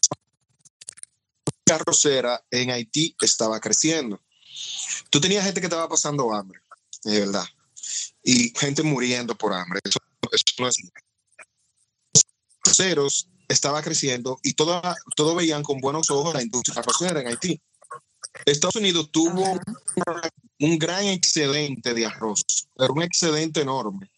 [1.64, 4.20] carrocera en Haití estaba creciendo.
[5.10, 6.60] Tú tenías gente que estaba pasando hambre,
[7.04, 7.46] de verdad,
[8.22, 9.80] y gente muriendo por hambre.
[9.84, 9.98] Eso,
[10.58, 10.76] no es.
[12.96, 14.80] Los estaba creciendo y todo,
[15.16, 17.60] todo veían con buenos ojos la industria arrocera en Haití.
[18.46, 19.60] Estados Unidos tuvo
[20.58, 22.44] un gran excedente de arroz,
[22.76, 24.10] pero un excedente enorme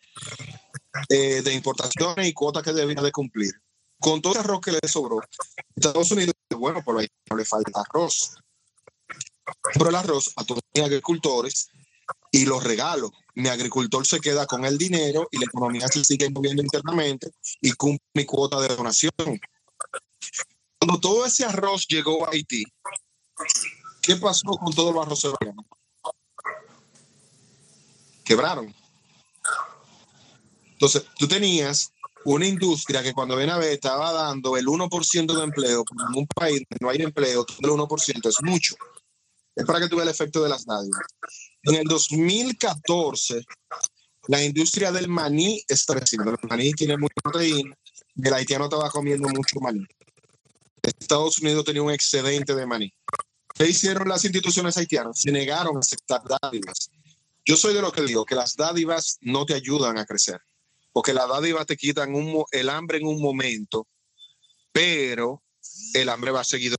[1.09, 3.64] eh, de importaciones y cuotas que debía de cumplir
[4.01, 5.21] con todo el arroz que le sobró,
[5.75, 8.37] Estados Unidos, bueno, por ahí no le falta arroz.
[9.75, 11.69] Pero el arroz a todos mis agricultores
[12.31, 13.13] y los regalo.
[13.35, 17.31] Mi agricultor se queda con el dinero y la economía se sigue moviendo internamente
[17.61, 19.13] y cumple mi cuota de donación.
[20.79, 22.65] Cuando todo ese arroz llegó a Haití,
[24.03, 25.39] ¿qué pasó con todos los arroceros?
[28.25, 28.75] Quebraron.
[30.73, 31.94] Entonces, tú tenías
[32.25, 36.27] una industria que cuando ven a ver estaba dando el 1% de empleo, en un
[36.27, 38.75] país no hay empleo, el 1% es mucho.
[39.55, 40.99] Es para que tú veas el efecto de las nadias.
[41.63, 43.45] En el 2014,
[44.29, 46.31] la industria del maní está creciendo.
[46.31, 47.77] El maní tiene mucha proteína
[48.23, 49.85] el haitiano estaba comiendo mucho maní.
[50.83, 52.93] Estados Unidos tenía un excedente de maní.
[53.55, 55.21] ¿Qué hicieron las instituciones haitianas?
[55.21, 56.91] Se negaron a aceptar dádivas.
[57.45, 60.41] Yo soy de lo que digo, que las dádivas no te ayudan a crecer
[60.95, 63.89] porque la dádiva te quitan un, el hambre en un momento,
[64.71, 65.43] pero
[65.93, 66.77] el hambre va seguido.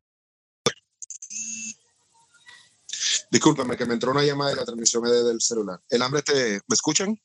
[3.29, 5.81] Discúlpame que me entró una llamada de la transmisión desde el celular.
[5.89, 6.33] ¿El hambre te...
[6.33, 7.21] ¿Me escuchan?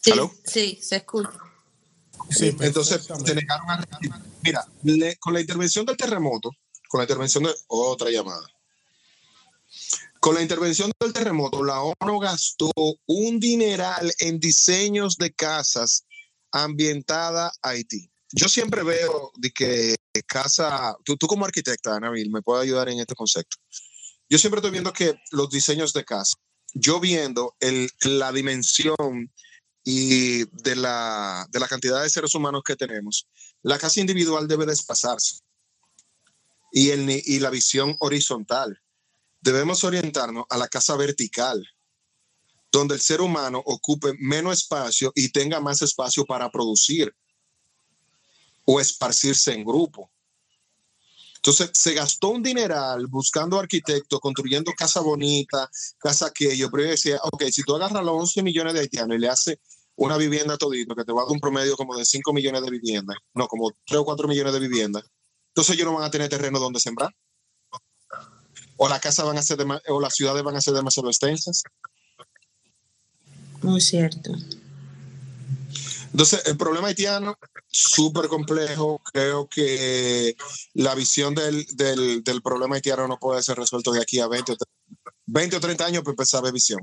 [0.00, 0.12] Sí,
[0.44, 1.30] sí, se escucha.
[2.30, 3.84] Sí, Entonces se negaron a
[4.42, 4.64] Mira,
[5.18, 6.50] con la intervención del terremoto,
[6.88, 8.46] con la intervención de otra llamada,
[10.22, 12.70] con la intervención del terremoto, la ONU gastó
[13.06, 16.06] un dineral en diseños de casas
[16.52, 18.08] ambientada a Haití.
[18.30, 19.96] Yo siempre veo de que
[20.28, 23.56] casa, tú, tú como arquitecta, Anavil, me puedes ayudar en este concepto.
[24.28, 26.36] Yo siempre estoy viendo que los diseños de casa,
[26.72, 27.56] yo viendo
[28.02, 29.28] la dimensión
[29.82, 33.26] y de la, de la cantidad de seres humanos que tenemos,
[33.62, 35.40] la casa individual debe desplazarse
[36.70, 38.78] y, el, y la visión horizontal.
[39.42, 41.68] Debemos orientarnos a la casa vertical,
[42.70, 47.14] donde el ser humano ocupe menos espacio y tenga más espacio para producir
[48.64, 50.10] o esparcirse en grupo.
[51.36, 57.18] Entonces se gastó un dineral buscando arquitectos, construyendo casa bonita, casa aquello, pero yo decía,
[57.20, 59.58] ok, si tú agarras los 11 millones de haitianos y le haces
[59.96, 62.70] una vivienda todito, que te va a dar un promedio como de 5 millones de
[62.70, 65.02] viviendas, no, como 3 o 4 millones de viviendas,
[65.48, 67.12] entonces ellos no van a tener terreno donde sembrar.
[68.84, 71.62] O la casa van a ser, o las ciudades van a ser demasiado extensas.
[73.62, 74.32] Muy cierto.
[76.10, 79.00] Entonces, el problema haitiano, súper complejo.
[79.12, 80.36] Creo que
[80.74, 84.50] la visión del, del, del, problema haitiano no puede ser resuelto de aquí a 20
[84.50, 84.56] o,
[85.26, 86.80] 20 o 30 años para empezar a ver visión.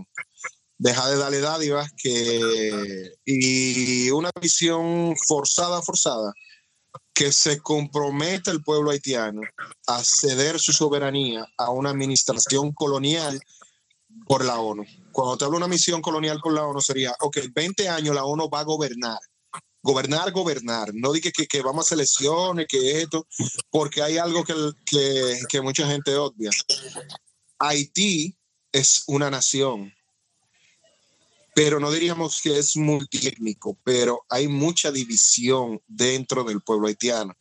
[0.77, 6.31] Deja de darle dádivas que, y una visión forzada, forzada,
[7.19, 9.41] que se comprometa el pueblo haitiano
[9.87, 13.41] a ceder su soberanía a una administración colonial
[14.25, 14.85] por la ONU.
[15.11, 18.23] Cuando te hablo de una misión colonial por la ONU sería, ok, 20 años la
[18.23, 19.19] ONU va a gobernar.
[19.83, 20.91] Gobernar, gobernar.
[20.93, 23.27] No dije que, que vamos a elecciones, que esto,
[23.69, 24.53] porque hay algo que,
[24.85, 26.51] que, que mucha gente obvia.
[27.57, 28.33] Haití
[28.71, 29.93] es una nación,
[31.59, 37.35] pero no diríamos que es multiétnico, pero hay mucha división dentro del pueblo haitiano.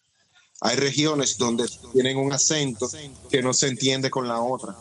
[0.60, 2.90] Hay regiones donde tienen un acento
[3.30, 4.76] que no se entiende con la otra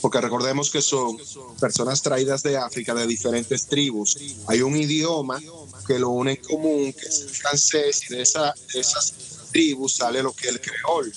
[0.00, 1.18] porque recordemos que son
[1.60, 4.16] personas traídas de África de diferentes tribus.
[4.46, 5.38] Hay un idioma
[5.86, 9.12] que lo une en común, que es el francés, y de, esa, esas
[9.52, 11.12] tribus sale lo que es el creol.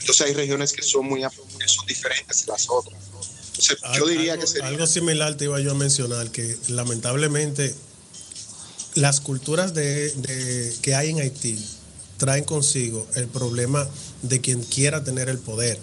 [0.00, 3.07] Entonces hay regiones que son muy que son diferentes de las otras.
[3.58, 4.68] Entonces, yo diría que sería...
[4.68, 7.74] Algo similar te iba yo a mencionar, que lamentablemente
[8.94, 11.58] las culturas de, que hay en Haití
[12.16, 13.88] traen consigo el problema
[14.22, 15.78] de quien quiera tener el poder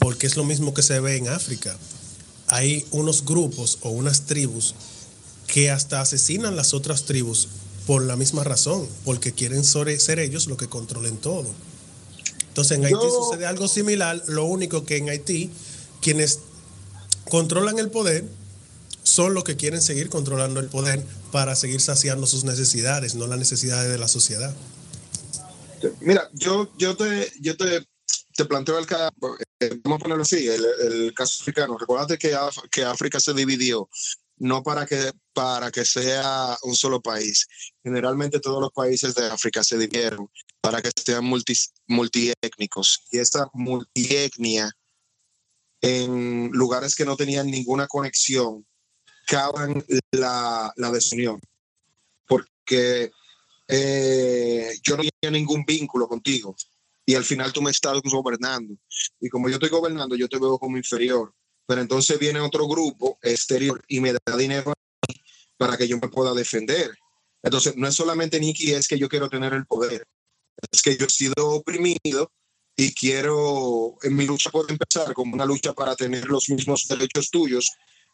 [0.00, 1.76] porque es lo mismo que se ve en África.
[2.48, 4.74] Hay unos grupos o unas tribus
[5.46, 7.48] que hasta asesinan las otras tribus
[7.86, 11.46] por la misma razón, porque quieren ser ellos los que controlen todo.
[12.48, 15.50] Entonces en Haití sucede algo similar, lo único que en Haití
[16.00, 16.40] quienes
[17.28, 18.24] controlan el poder
[19.02, 23.38] son los que quieren seguir controlando el poder para seguir saciando sus necesidades, no las
[23.38, 24.54] necesidades de la sociedad.
[26.00, 27.86] Mira, yo, yo, te, yo te
[28.40, 29.12] te planteo el caso,
[29.60, 31.76] eh, vamos a ponerlo así, el, caso africano.
[31.76, 32.34] Recuerda que,
[32.70, 33.88] que África se dividió
[34.38, 37.46] no para que, para que sea un solo país.
[37.84, 40.30] Generalmente todos los países de África se dividieron
[40.62, 41.52] para que sean multi,
[41.86, 43.04] multiétnicos.
[43.12, 44.70] Y esta multietnia
[45.80, 48.66] en lugares que no tenían ninguna conexión
[49.26, 51.40] causan la, la desunión.
[52.26, 53.10] Porque
[53.68, 56.56] eh, yo no tenía ningún vínculo contigo
[57.06, 58.74] y al final tú me estás gobernando.
[59.20, 61.34] Y como yo estoy gobernando, yo te veo como inferior.
[61.66, 64.72] Pero entonces viene otro grupo exterior y me da dinero
[65.56, 66.90] para que yo me pueda defender.
[67.42, 70.04] Entonces, no es solamente Nicky, es que yo quiero tener el poder.
[70.70, 72.30] Es que yo he sido oprimido
[72.82, 77.30] y quiero, en mi lucha puede empezar como una lucha para tener los mismos derechos
[77.30, 77.72] tuyos,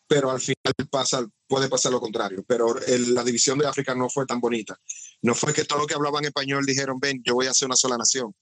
[0.09, 2.45] pero al final pasa, puede pasar lo contrario.
[2.47, 4.79] Pero la división de África no fue tan bonita.
[5.23, 7.77] No fue que todos los que hablaban español dijeron, ven, yo voy a hacer una
[7.77, 8.35] sola nación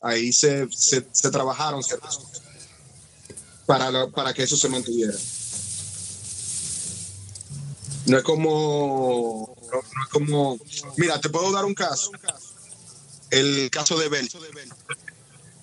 [0.00, 2.42] ahí se, se, trabajaron ciertas cosas
[3.66, 5.14] para, para que eso se mantuviera.
[8.06, 10.58] No es como, no, es como,
[10.96, 12.10] mira, te puedo dar un caso.
[13.30, 14.38] El caso de Bélgica.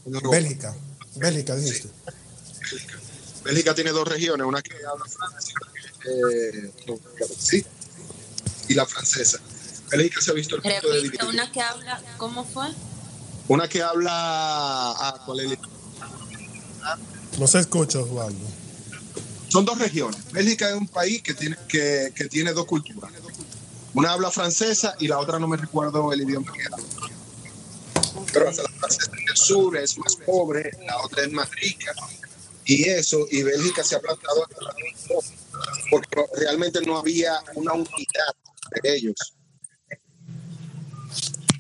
[0.06, 0.76] Bélgica,
[1.16, 1.90] Bélgica, dijiste.
[3.44, 3.74] Bélgica.
[3.74, 5.54] tiene dos regiones, una que habla francés
[6.06, 6.72] eh,
[7.38, 7.66] sí,
[8.68, 9.40] y la francesa.
[9.90, 12.68] Bélgica se ha visto el punto de Una que habla, ¿cómo fue?
[13.48, 14.12] Una que habla.
[14.12, 15.58] Ah, ¿cuál es?
[17.40, 18.46] No se escucha, Osvaldo.
[19.50, 20.20] Son dos regiones.
[20.32, 23.12] Bélgica es un país que tiene, que, que tiene dos culturas.
[23.94, 26.95] Una habla francesa y la otra no me recuerdo el idioma que habla.
[28.36, 31.94] Pero la francesa en el sur es más pobre, la otra es más rica.
[32.66, 34.46] Y eso, y Bélgica se ha plantado
[35.90, 38.36] porque realmente no había una unidad
[38.84, 39.16] de ellos.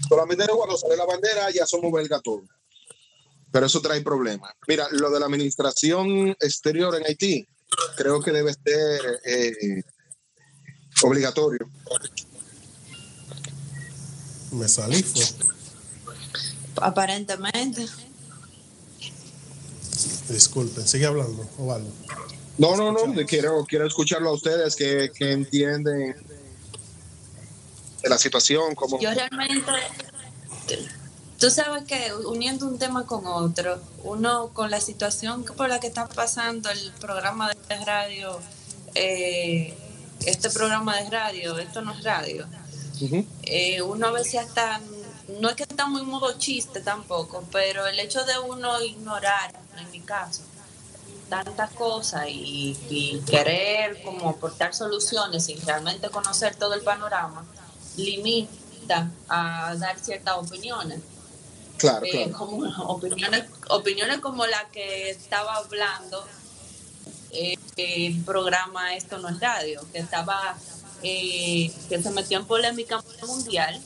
[0.09, 2.43] Solamente cuando sale la bandera ya somos belga todos.
[3.53, 4.51] Pero eso trae problemas.
[4.67, 7.47] Mira, lo de la administración exterior en Haití,
[7.95, 9.82] creo que debe ser eh,
[11.03, 11.69] obligatorio.
[14.51, 15.05] Me salí.
[16.82, 17.86] Aparentemente.
[20.30, 21.89] Disculpen, sigue hablando, Ovaldo.
[22.57, 26.15] No, no, no, quiero, quiero escucharlo a ustedes que, que entienden
[28.01, 28.76] de la situación.
[28.76, 28.99] Como...
[28.99, 29.71] Yo realmente,
[31.39, 35.88] tú sabes que uniendo un tema con otro, uno con la situación por la que
[35.88, 38.39] está pasando el programa de radio,
[38.93, 39.73] eh,
[40.26, 42.45] este programa de radio, esto no es radio,
[43.43, 44.80] eh, uno a veces hasta,
[45.28, 49.91] no es que está muy modo chiste tampoco, pero el hecho de uno ignorar, en
[49.91, 50.43] mi caso,
[51.30, 57.43] tantas cosas y, y, querer como aportar soluciones sin realmente conocer todo el panorama,
[57.97, 61.01] limita a dar ciertas opiniones.
[61.78, 66.26] Claro, eh, Como opiniones, opiniones como la que estaba hablando
[67.32, 70.55] eh, el programa Esto no es radio, que estaba
[71.03, 73.82] eh, que se metió en polémica mundial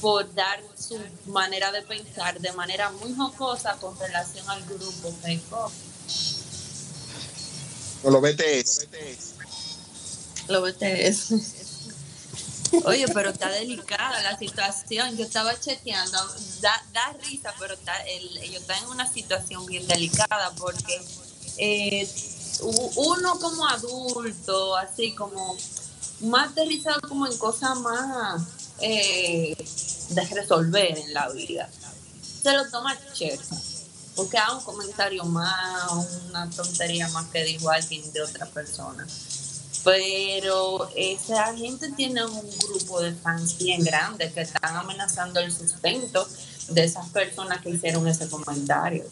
[0.00, 5.72] por dar su manera de pensar de manera muy jocosa con relación al grupo Facebook.
[8.02, 8.86] O los BTS.
[10.48, 11.32] Los BTS.
[12.84, 15.16] Oye, pero está delicada la situación.
[15.16, 16.18] Yo estaba chequeando,
[16.60, 21.00] da, da risa, pero está, el, ellos están en una situación bien delicada porque
[21.58, 22.08] eh,
[22.96, 25.56] uno como adulto, así como
[26.20, 28.42] más aterrizado como en cosas más
[28.80, 29.56] eh,
[30.10, 31.68] de resolver en la vida,
[32.42, 33.56] se lo toma cherza.
[34.14, 35.92] Porque haga un comentario más,
[36.30, 39.06] una tontería más que dijo alguien de otra persona
[39.86, 46.26] pero esa gente tiene un grupo de fans bien grande que están amenazando el sustento
[46.70, 49.04] de esas personas que hicieron ese comentario.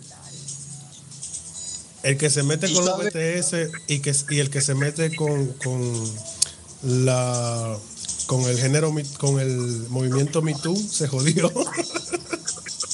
[2.03, 3.55] El que se mete con los BTS
[3.87, 6.13] y, que, y el que se mete con, con
[6.83, 7.79] la
[8.27, 9.57] con el género con el
[9.89, 11.51] movimiento Me Too se jodió.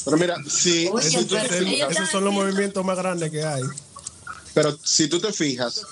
[0.04, 3.62] Pero mira, si esos son los movimientos más grandes que hay.
[4.54, 5.82] Pero si tú te fijas,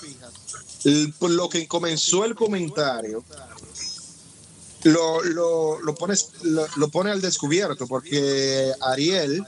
[1.17, 3.23] por lo que comenzó el comentario,
[4.83, 9.43] lo, lo, lo, pones, lo, pone al descubierto, porque Ariel,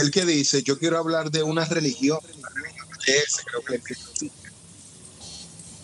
[0.00, 2.18] el que dice, yo quiero hablar de una religión,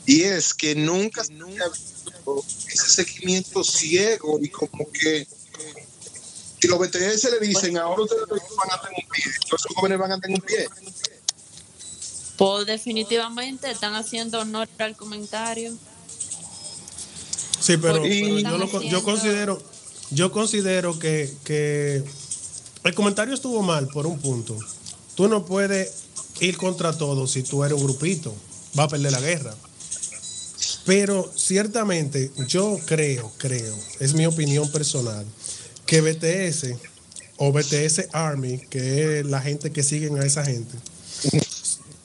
[0.07, 1.65] y es que nunca, nunca
[2.69, 5.27] ese seguimiento ciego y como que
[6.61, 10.13] si los BTS le dicen ahora ustedes van a tener un pie, los jóvenes van
[10.13, 10.67] a tener un pie
[12.37, 15.73] pues definitivamente están haciendo honor al comentario.
[17.61, 19.63] Sí, pero, yo, considero,
[20.11, 22.05] yo considero que, que
[22.83, 24.59] el comentario estuvo mal por un punto.
[25.15, 26.05] Tú no puedes
[26.41, 28.35] ir contra todo si tú eres un grupito.
[28.79, 29.55] Va a perder la guerra.
[30.87, 35.25] Pero ciertamente yo creo, creo, es mi opinión personal,
[35.87, 36.75] que BTS
[37.37, 40.77] o BTS Army, que es la gente que siguen a esa gente,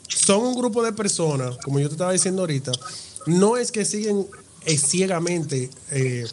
[0.07, 2.71] son un grupo de personas, como yo te estaba diciendo ahorita,
[3.25, 4.27] no es que siguen
[4.65, 6.25] eh, ciegamente eh,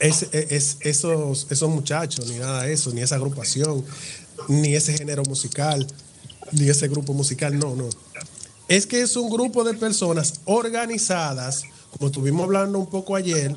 [0.00, 3.84] esos, esos muchachos, ni nada de eso, ni esa agrupación,
[4.48, 5.86] ni ese género musical,
[6.52, 7.88] ni ese grupo musical, no, no.
[8.68, 11.64] Es que es un grupo de personas organizadas,
[11.96, 13.56] como estuvimos hablando un poco ayer,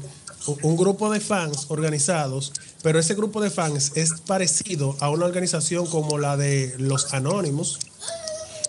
[0.63, 5.85] un grupo de fans organizados, pero ese grupo de fans es parecido a una organización
[5.85, 7.79] como la de los Anónimos,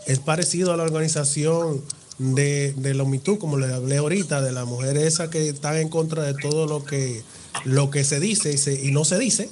[0.06, 1.80] es parecido a la organización
[2.18, 5.88] de, de los MeToo, como le hablé ahorita, de la mujer esa que está en
[5.88, 7.22] contra de todo lo que,
[7.64, 9.48] lo que se dice y, y no se dice.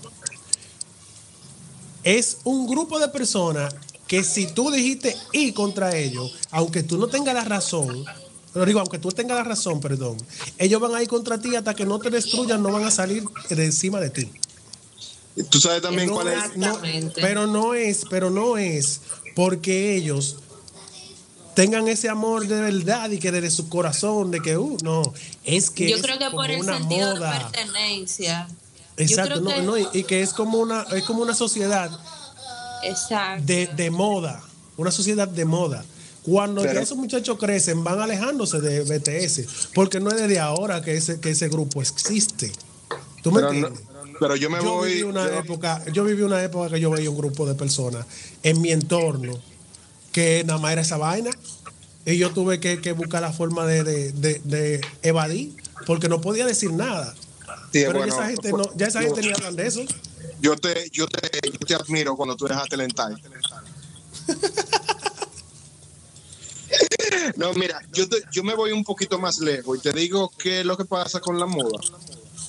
[2.02, 3.74] Es un grupo de personas
[4.10, 8.04] que si tú dijiste ir contra ellos, aunque tú no tengas la razón,
[8.52, 10.16] pero digo, aunque tú tengas la razón, perdón,
[10.58, 13.22] ellos van a ir contra ti hasta que no te destruyan, no van a salir
[13.48, 14.28] de encima de ti.
[15.48, 16.42] Tú sabes también cuál es.
[17.14, 19.00] pero no es, pero no es
[19.36, 20.38] porque ellos
[21.54, 25.02] tengan ese amor de verdad y que desde su corazón, de que, uh, no,
[25.44, 25.88] es que.
[25.88, 28.48] Yo creo que por el sentido de pertenencia.
[28.96, 31.92] Exacto, no, y, que es como una, es como una sociedad
[33.46, 34.42] De, de moda,
[34.76, 35.84] una sociedad de moda.
[36.22, 41.18] Cuando esos muchachos crecen, van alejándose de BTS, porque no es desde ahora que ese,
[41.18, 42.52] que ese grupo existe.
[43.22, 43.80] ¿Tú me entiendes?
[44.18, 44.90] Pero yo me voy.
[44.90, 48.06] Viví una época, yo viví una época que yo veía un grupo de personas
[48.42, 49.32] en mi entorno
[50.12, 51.30] que nada más era esa vaina.
[52.04, 55.54] Y yo tuve que, buscar la forma de, evadir,
[55.86, 57.14] porque no podía decir nada.
[57.72, 59.80] Pero esa gente no, ya esa gente ni hablan de eso.
[60.40, 63.14] Yo te, yo te, yo te admiro cuando tú dejaste el hentai.
[67.36, 70.66] No, mira, yo, yo me voy un poquito más lejos y te digo qué es
[70.66, 71.80] lo que pasa con la moda.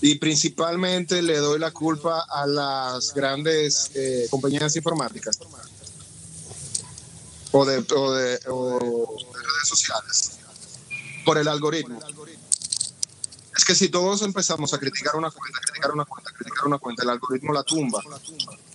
[0.01, 5.39] Y principalmente le doy la culpa a las grandes eh, compañías informáticas
[7.51, 10.32] o de, o de, redes sociales
[11.26, 11.99] por el algoritmo.
[13.62, 17.03] Es que si todos empezamos a criticar una cuenta, criticar una cuenta, criticar una cuenta,
[17.03, 18.01] el algoritmo la tumba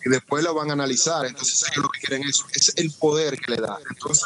[0.05, 1.27] y después la van a analizar.
[1.27, 3.81] Entonces ellos lo que quieren es, es el poder que le da.
[3.91, 4.25] Entonces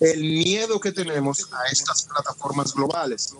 [0.00, 3.34] el miedo que tenemos a estas plataformas globales.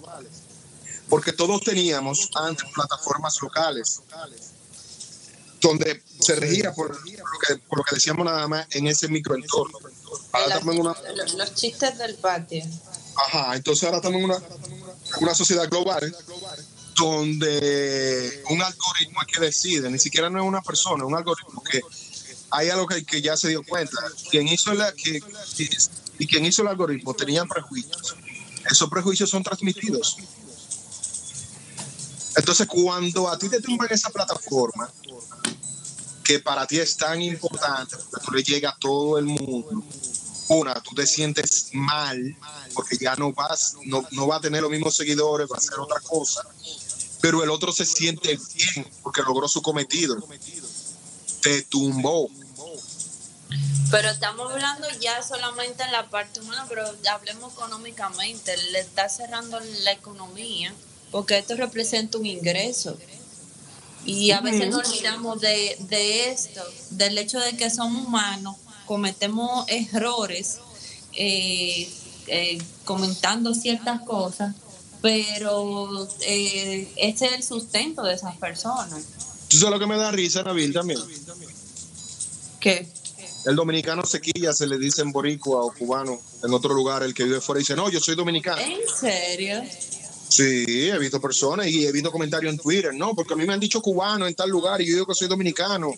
[1.09, 4.03] Porque todos teníamos antes plataformas locales,
[5.61, 9.77] donde se regía por, lo que, por lo que decíamos nada más en ese microentorno.
[10.31, 10.95] Ahora una,
[11.37, 12.65] los chistes del patio.
[13.17, 14.39] Ajá, entonces ahora estamos en una,
[15.21, 16.15] una sociedad global
[16.97, 21.81] donde un algoritmo es que decide, ni siquiera no es una persona, un algoritmo que
[22.51, 23.97] hay algo que, que ya se dio cuenta.
[24.31, 25.21] Quien hizo la, que,
[26.19, 28.17] y quien hizo el algoritmo tenían prejuicios.
[28.71, 30.17] Esos prejuicios son transmitidos.
[32.37, 34.91] Entonces, cuando a ti te tumban esa plataforma,
[36.23, 39.85] que para ti es tan importante, porque tú le llega a todo el mundo,
[40.49, 42.37] una, tú te sientes mal,
[42.75, 45.79] porque ya no vas, no, no va a tener los mismos seguidores, va a hacer
[45.79, 46.43] otra cosa,
[47.21, 50.17] pero el otro se siente bien porque logró su cometido.
[51.41, 52.31] Te tumbó
[53.91, 58.57] pero estamos hablando ya solamente en la parte humana, pero hablemos económicamente.
[58.73, 60.75] Le está cerrando la economía
[61.13, 62.99] porque esto representa un ingreso.
[64.05, 68.57] Y a veces nos olvidamos de, de esto, del hecho de que somos humanos,
[68.87, 70.59] cometemos errores
[71.15, 71.89] eh,
[72.27, 74.55] eh, comentando ciertas cosas,
[75.01, 79.05] pero eh, este es el sustento de esas personas.
[79.51, 81.01] Eso es lo que me da risa, Nabil, también.
[82.61, 82.89] ¿Qué?
[83.47, 87.25] el dominicano sequilla se le dice en boricua o cubano en otro lugar, el que
[87.25, 88.61] vive fuera dice, no, yo soy dominicano.
[88.61, 89.63] ¿En serio?
[90.29, 93.53] Sí, he visto personas y he visto comentarios en Twitter, no, porque a mí me
[93.53, 95.93] han dicho cubano en tal lugar y yo digo que soy dominicano.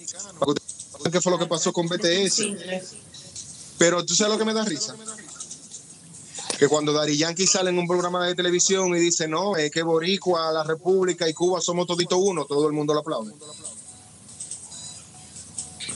[1.11, 2.43] ¿Qué fue lo que pasó con BTS?
[3.79, 4.95] Pero tú sabes lo que me da risa.
[6.59, 9.83] Que cuando Dari Yankee sale en un programa de televisión y dice, no, es que
[9.83, 13.35] Boricua, la República y Cuba somos todito uno, todo el mundo lo aplaude.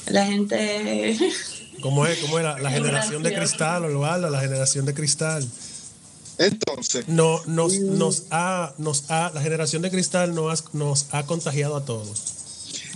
[0.07, 1.17] La gente...
[1.83, 2.19] ¿Cómo es?
[2.19, 2.59] ¿Cómo era?
[2.59, 5.49] La generación de cristal, Osvaldo, la generación de cristal.
[6.37, 7.09] Entonces.
[7.09, 11.85] No, nos, nos, ha, nos ha, la generación de cristal nos, nos ha contagiado a
[11.87, 12.40] todos.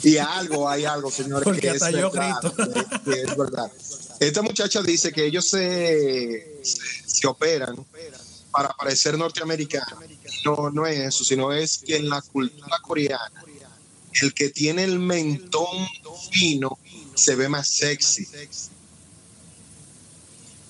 [0.04, 1.44] Y algo, hay algo, señores.
[1.44, 2.54] Porque hasta yo grito.
[3.10, 3.72] es verdad.
[4.20, 7.84] Esta muchacha dice que ellos se, se, operan
[8.50, 9.98] para parecer norteamericanos.
[10.44, 13.44] No, no es eso, sino es que en la cultura coreana,
[14.22, 15.88] el que tiene el mentón
[16.30, 16.78] fino
[17.14, 18.28] se ve más sexy.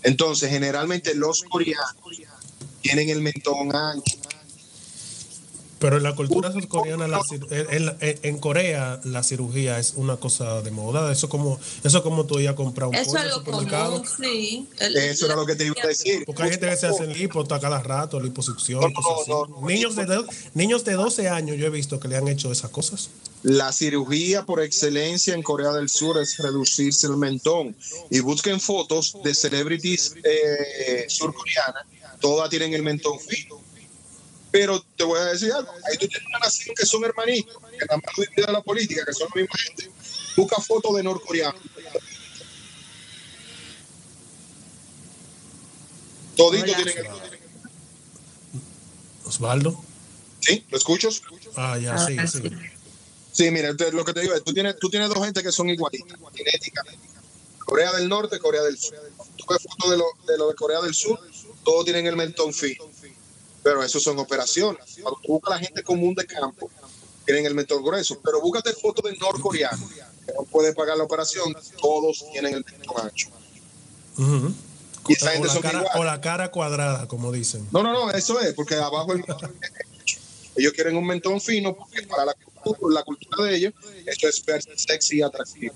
[0.03, 1.97] Entonces, generalmente los coreanos
[2.81, 4.17] tienen el mentón ancho.
[5.79, 7.07] Pero en la cultura surcoreana,
[7.51, 11.11] en, Corea, la cirugía es una cosa de moda.
[11.13, 14.69] Eso como eso como tú ibas a comprar un Eso es lo común, sí.
[14.79, 16.25] eso era lo que te iba a decir.
[16.25, 18.93] Porque hay gente que se hace lipo a cada rato, liposucción,
[19.63, 23.11] niños, de, niños de 12 años yo he visto que le han hecho esas cosas.
[23.43, 27.77] La cirugía por excelencia en Corea del Sur es reducirse el mentón.
[28.11, 31.85] Y busquen fotos de celebrities eh, surcoreanas,
[32.21, 33.64] todas tienen el mentón fino.
[34.55, 37.79] Pero te voy a decir algo, ahí tú tienes una nación que son hermanitos, que
[37.79, 39.91] están más de la política, que son la misma gente.
[40.37, 41.61] Busca fotos de norcoreanos.
[46.37, 47.07] Todito tienen el
[49.25, 49.85] Osvaldo.
[50.39, 50.65] ¿Sí?
[50.71, 51.23] ¿Lo escuchas?
[51.57, 52.43] Ah, ya, sí, sí.
[53.33, 55.69] Sí, mira, lo que te digo es, tú tienes, tú tienes dos gente que son
[55.69, 57.09] igualitas, genéticamente.
[57.59, 58.95] Corea del Norte, Corea del Sur.
[59.37, 61.19] Tú ves fotos de lo, de lo de Corea del Sur,
[61.65, 62.94] todos tienen el mentón fino.
[63.65, 64.99] Pero eso son operaciones.
[65.03, 66.71] Cuando tú buscas a la gente común de campo,
[67.25, 68.21] tienen el mentón grueso.
[68.23, 72.95] Pero búscate fotos de norcoreano, que no puede pagar la operación, todos tienen el mentón
[73.03, 73.31] ancho.
[75.09, 77.67] y esa gente o, la cara, o la cara cuadrada, como dicen.
[77.73, 79.25] No, no, no, eso es, porque abajo el
[80.57, 82.37] ellos quieren un mentón fino porque para la
[82.91, 83.75] la cultura de ellos,
[84.07, 84.43] eso es
[84.77, 85.75] sexy y atractivo.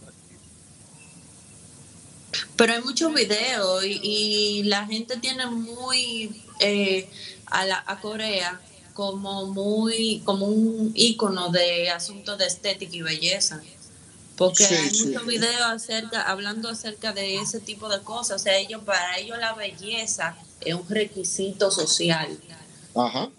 [2.56, 7.08] Pero hay muchos videos y, la gente tiene muy eh,
[7.46, 8.60] a, la, a Corea
[8.94, 13.62] como muy como un icono de asuntos de estética y belleza.
[14.36, 18.40] Porque hay muchos videos acerca hablando acerca de ese tipo de cosas.
[18.40, 22.38] O sea ellos para ellos la belleza es un requisito social.
[22.94, 23.30] Ajá.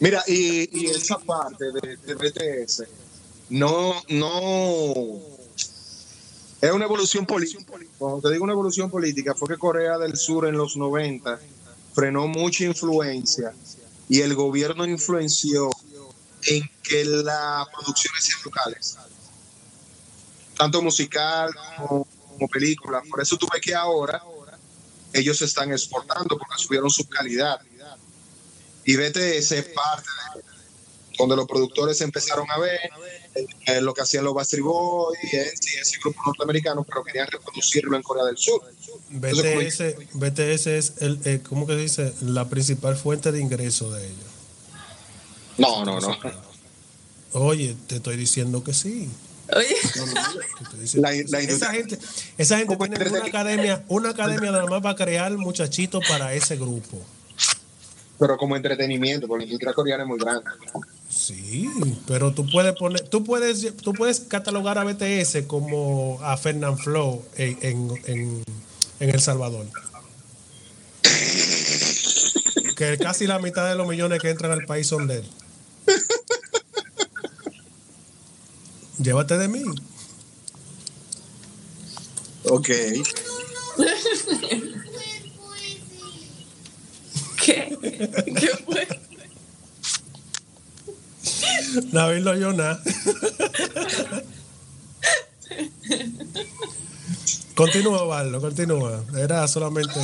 [0.00, 2.84] Mira, y, esa parte de, de, BTS
[3.50, 5.20] no, no
[6.60, 7.64] es una evolución política.
[7.98, 11.38] Cuando te digo una evolución política, fue que Corea del Sur en los 90
[11.94, 13.52] frenó mucha influencia
[14.08, 15.70] y el gobierno influenció
[16.44, 18.96] en que las producciones sean locales,
[20.56, 23.02] tanto musical como, como película.
[23.08, 24.22] Por eso tú ves que ahora
[25.12, 27.60] ellos se están exportando porque subieron su calidad
[28.84, 30.42] y BTS es parte de
[31.18, 32.80] donde los productores empezaron a ver
[33.34, 38.02] eh, lo que hacían los Bastry Boys y ese, grupo norteamericano, pero querían reproducirlo en
[38.02, 38.62] Corea del Sur.
[39.10, 42.12] BTS, BTS es, el, eh, ¿cómo que dice?
[42.22, 44.30] La principal fuente de ingreso de ellos.
[45.58, 46.16] No, no, no.
[47.32, 49.08] Oye, te estoy diciendo que sí.
[49.54, 49.76] Oye.
[51.48, 51.98] esa gente,
[52.38, 57.04] esa gente tiene una academia, una academia nada más para crear muchachitos para ese grupo
[58.20, 60.44] pero como entretenimiento, porque la industria coreana es muy grande.
[61.10, 61.68] Sí,
[62.06, 67.24] pero tú puedes poner, tú puedes, tú puedes catalogar a BTS como a Fernand Flow
[67.36, 68.44] en, en,
[69.00, 69.66] en, El Salvador.
[72.76, 75.24] que casi la mitad de los millones que entran al país son de él.
[78.98, 79.64] Llévate de mí.
[82.44, 82.68] Ok.
[87.44, 87.76] ¿Qué?
[88.38, 88.86] ¿Qué fue?
[91.92, 92.82] David lo oyó nada.
[97.54, 99.04] continúa, Valdo, continúa.
[99.16, 100.00] Era solamente.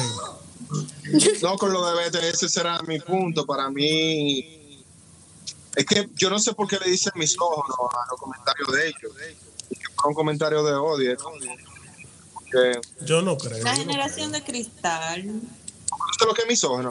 [1.42, 3.46] No, con lo de BTS será mi punto.
[3.46, 4.82] Para mí,
[5.76, 7.64] es que yo no sé por qué le dicen mis ojos
[7.94, 9.12] a los comentarios de ellos.
[9.68, 11.16] Que fue un comentario de odio.
[13.02, 13.62] yo no creo.
[13.62, 15.20] La generación de cristal.
[15.20, 16.90] ¿Esto es lo que es misógino?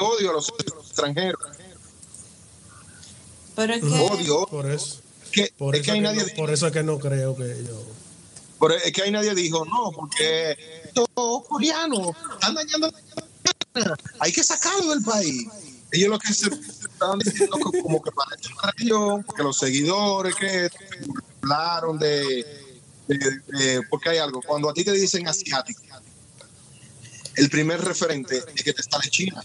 [0.00, 1.55] odio a los extranjeros.
[3.56, 3.88] Pero es que...
[3.88, 4.46] Odio.
[4.46, 5.00] Por eso.
[5.58, 8.76] por, eso que nadie no, por eso es que no creo que yo...
[8.76, 11.08] es que ahí nadie dijo, no, porque estos
[11.48, 12.92] coreanos están dañando
[14.20, 15.46] hay que sacarlo del país.
[15.92, 18.36] Ellos lo que se estaban diciendo como que para
[18.78, 20.68] ellos, que los seguidores que
[21.42, 22.44] hablaron de,
[23.06, 25.82] de, porque hay algo, cuando a ti te dicen asiático,
[27.36, 29.44] el primer referente es que te está de China.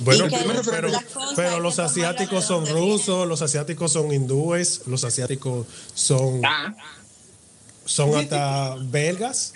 [0.00, 0.26] Bueno,
[0.64, 0.90] pero,
[1.34, 6.74] pero, los asiáticos son rusos, los asiáticos son hindúes, los asiáticos son ah.
[7.84, 9.54] son hasta belgas.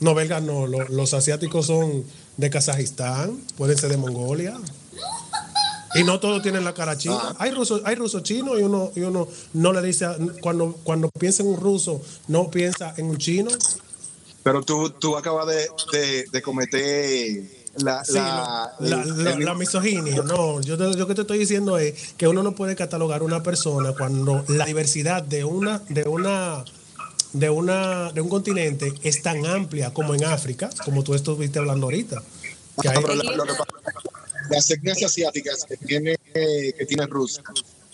[0.00, 2.04] No, belgas no, los, asiáticos son
[2.36, 4.56] de Kazajistán, pueden ser de Mongolia.
[5.94, 7.18] Y no todos tienen la cara china.
[7.20, 7.36] Ah.
[7.38, 10.06] Hay rusos, hay rusos chinos y uno, y uno no le dice,
[10.40, 13.50] cuando, cuando piensa en un ruso, no piensa en un chino.
[14.42, 20.22] Pero tú, tú acabas de, de cometer la, la, misoginia.
[20.22, 23.92] No, yo, yo que te estoy diciendo es que uno no puede catalogar una persona
[23.92, 26.64] cuando la diversidad de una, de una,
[27.32, 31.86] de una, de un continente es tan amplia como en África, como tú estuviste hablando
[31.86, 32.22] ahorita.
[34.50, 37.42] las etnias asiáticas que tiene, que tiene Rusia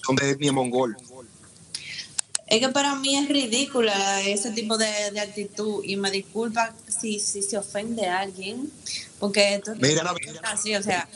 [0.04, 0.96] son de etnia mongol.
[2.52, 4.86] Es que para mí es ridícula ese tipo de,
[5.18, 8.70] actitud y me disculpa si, si se ofende a alguien,
[9.18, 9.98] porque esto es
[10.42, 11.08] así, o sea,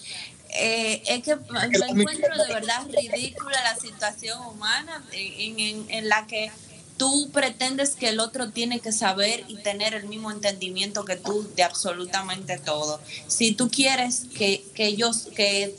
[0.58, 6.26] eh, es que me encuentro de verdad ridícula la situación humana en, en, en, la
[6.26, 6.50] que
[6.96, 11.46] tú pretendes que el otro tiene que saber y tener el mismo entendimiento que tú
[11.54, 12.98] de absolutamente todo.
[13.26, 15.76] Si tú quieres que, que ellos, que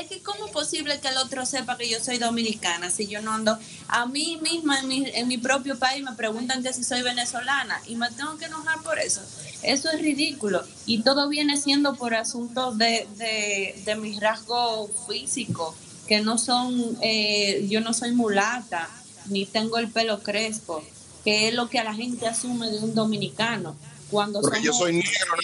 [0.00, 3.22] es que cómo es posible que el otro sepa que yo soy dominicana si yo
[3.22, 3.58] no ando
[3.88, 7.80] a mí misma en mi, en mi propio país me preguntan que si soy venezolana
[7.86, 9.20] y me tengo que enojar por eso.
[9.62, 10.64] Eso es ridículo.
[10.86, 15.74] Y todo viene siendo por asuntos de, de, de mis rasgos físicos
[16.06, 18.88] que no son eh, yo no soy mulata
[19.26, 20.82] ni tengo el pelo crespo
[21.24, 23.76] que es lo que a la gente asume de un dominicano
[24.10, 25.36] cuando Porque yo soy negro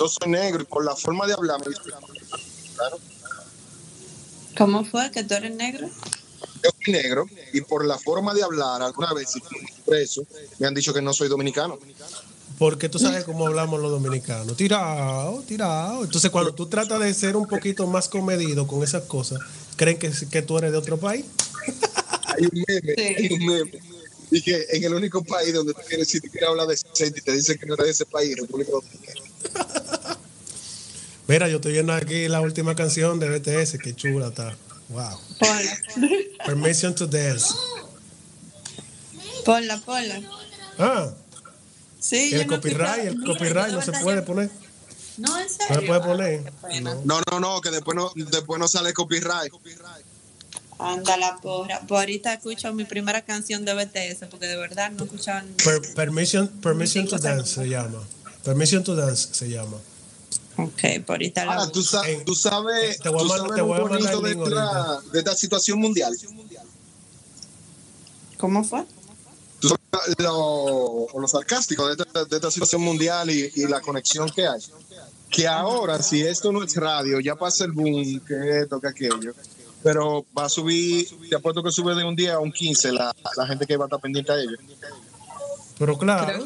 [0.00, 1.60] yo soy negro y por la forma de hablar
[2.74, 2.98] claro
[4.58, 5.88] ¿Cómo fue que tú eres negro?
[6.64, 9.40] Yo soy negro y por la forma de hablar, alguna vez, si
[9.86, 10.26] preso,
[10.58, 11.78] me han dicho que no soy dominicano.
[12.58, 14.56] Porque tú sabes cómo hablamos los dominicanos.
[14.56, 16.02] Tirado, tirado.
[16.02, 19.38] Entonces, cuando tú tratas de ser un poquito más comedido con esas cosas,
[19.76, 21.24] ¿creen que, que tú eres de otro país?
[22.24, 23.80] hay un meme, hay un meme.
[24.32, 27.20] Y que en el único país donde tú quieres, si tú quieres hablar de gente
[27.20, 29.27] y te dicen que no eres de ese país, República Dominicana.
[31.28, 34.56] Mira, yo estoy viendo aquí la última canción de BTS, qué chula está.
[34.88, 35.20] Wow.
[36.46, 37.54] Permission to dance.
[39.44, 40.22] Ponla, ponla.
[40.78, 41.10] Ah.
[42.00, 44.50] Sí, el copyright, el copyright no se puede poner.
[45.18, 45.82] No, en serio.
[45.82, 46.52] ¿No puede poner?
[47.04, 49.52] No, no, no, que después no, después no sale copyright.
[50.78, 51.80] Anda la porra.
[51.80, 55.46] Por ahorita escucho mi primera canción de BTS porque de verdad no escuchaban.
[55.94, 58.02] permission permission to Dance se llama.
[58.44, 59.76] Permission to Dance se llama.
[60.58, 61.62] Ok, por ahorita la.
[61.62, 65.34] Ah, tú, sabes, tú sabes, te voy a, tú sabes bonito de esta, de esta
[65.34, 66.14] situación mundial.
[68.36, 68.84] ¿Cómo fue?
[69.60, 74.28] Tú sabes lo, lo sarcástico de esta, de esta situación mundial y, y la conexión
[74.30, 74.60] que hay
[75.30, 79.34] que ahora, si esto no es radio, ya pasa el boom, que esto, que aquello,
[79.82, 83.14] pero va a subir, te apuesto que sube de un día a un 15 la,
[83.36, 84.56] la gente que va a estar pendiente a ello.
[85.78, 86.44] Pero claro.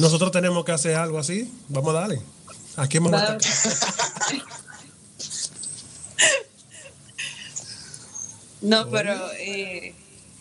[0.00, 1.52] Nosotros tenemos que hacer algo así.
[1.68, 2.22] Vamos a darle.
[2.76, 3.36] ¿A quién vamos a
[8.62, 9.94] No, pero eh,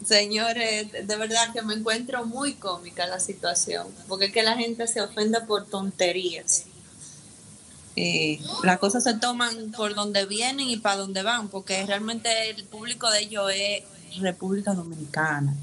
[0.06, 4.88] señores, de verdad que me encuentro muy cómica la situación, porque es que la gente
[4.88, 6.64] se ofende por tonterías.
[7.96, 12.64] Eh, las cosas se toman por donde vienen y para donde van, porque realmente el
[12.66, 13.84] público de ellos es
[14.22, 15.54] República Dominicana.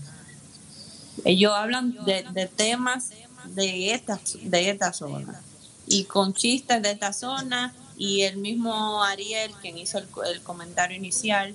[1.24, 3.10] Ellos hablan de, temas
[3.54, 5.40] de esta, de esta zona
[5.86, 11.54] y con chistes de esta zona y el mismo Ariel, quien hizo el, comentario inicial,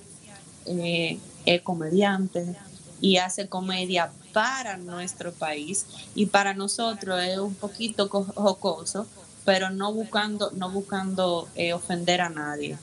[0.66, 2.56] eh, es comediante
[3.00, 9.06] y hace comedia para nuestro país y para nosotros es un poquito jocoso
[9.44, 12.78] pero no buscando, no buscando eh, ofender a nadie.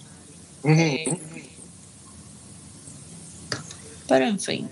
[0.64, 1.06] Eh,
[4.08, 4.70] pero en fin.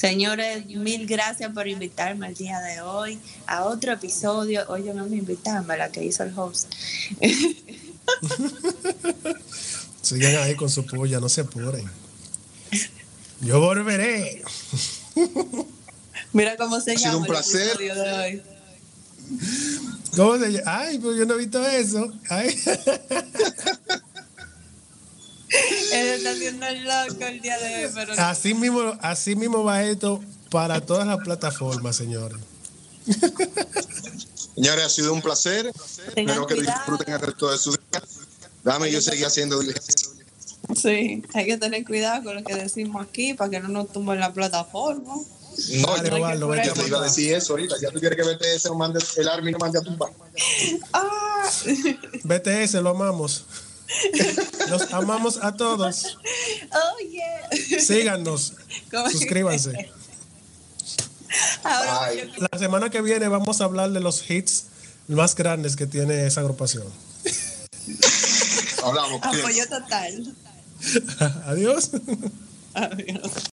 [0.00, 4.64] Señores, mil gracias por invitarme el día de hoy a otro episodio.
[4.68, 6.72] Oye, no me invitaron, la que hizo el host.
[10.00, 11.84] Sigan ahí con su polla, no se apuren.
[13.42, 14.42] Yo volveré.
[16.32, 17.60] Mira cómo se ha llama sido un placer.
[17.60, 18.42] el episodio de hoy.
[20.16, 20.78] ¿Cómo se llama?
[20.78, 22.10] Ay, pues yo no he visto eso.
[22.30, 22.58] Ay.
[25.92, 29.82] Él está haciendo el loco el día de hoy, pero así mismo, así mismo va
[29.82, 32.38] esto para todas las plataformas, señores.
[34.54, 35.72] Señores, ha sido un placer.
[36.06, 38.02] Espero que disfruten el resto de su día.
[38.62, 39.60] Dame, yo seguí haciendo
[40.76, 44.20] Sí, hay que tener cuidado con lo que decimos aquí para que no nos tumben
[44.20, 45.14] la plataforma.
[45.14, 47.76] No, yo te iba a decir eso ahorita.
[47.82, 50.10] Ya tú quieres que BTS no mande, el Army no mande a tumbar.
[50.92, 51.50] Ah.
[52.22, 53.44] BTS, lo amamos.
[54.68, 56.18] Los amamos a todos.
[56.72, 57.80] Oh, yeah.
[57.80, 58.54] Síganos.
[59.10, 59.90] Suscríbanse.
[61.62, 64.66] La semana que viene vamos a hablar de los hits
[65.08, 66.84] más grandes que tiene esa agrupación.
[68.82, 69.20] Hablamos.
[69.22, 70.34] Apoyo total.
[71.46, 71.90] Adiós.
[72.74, 73.30] Adiós.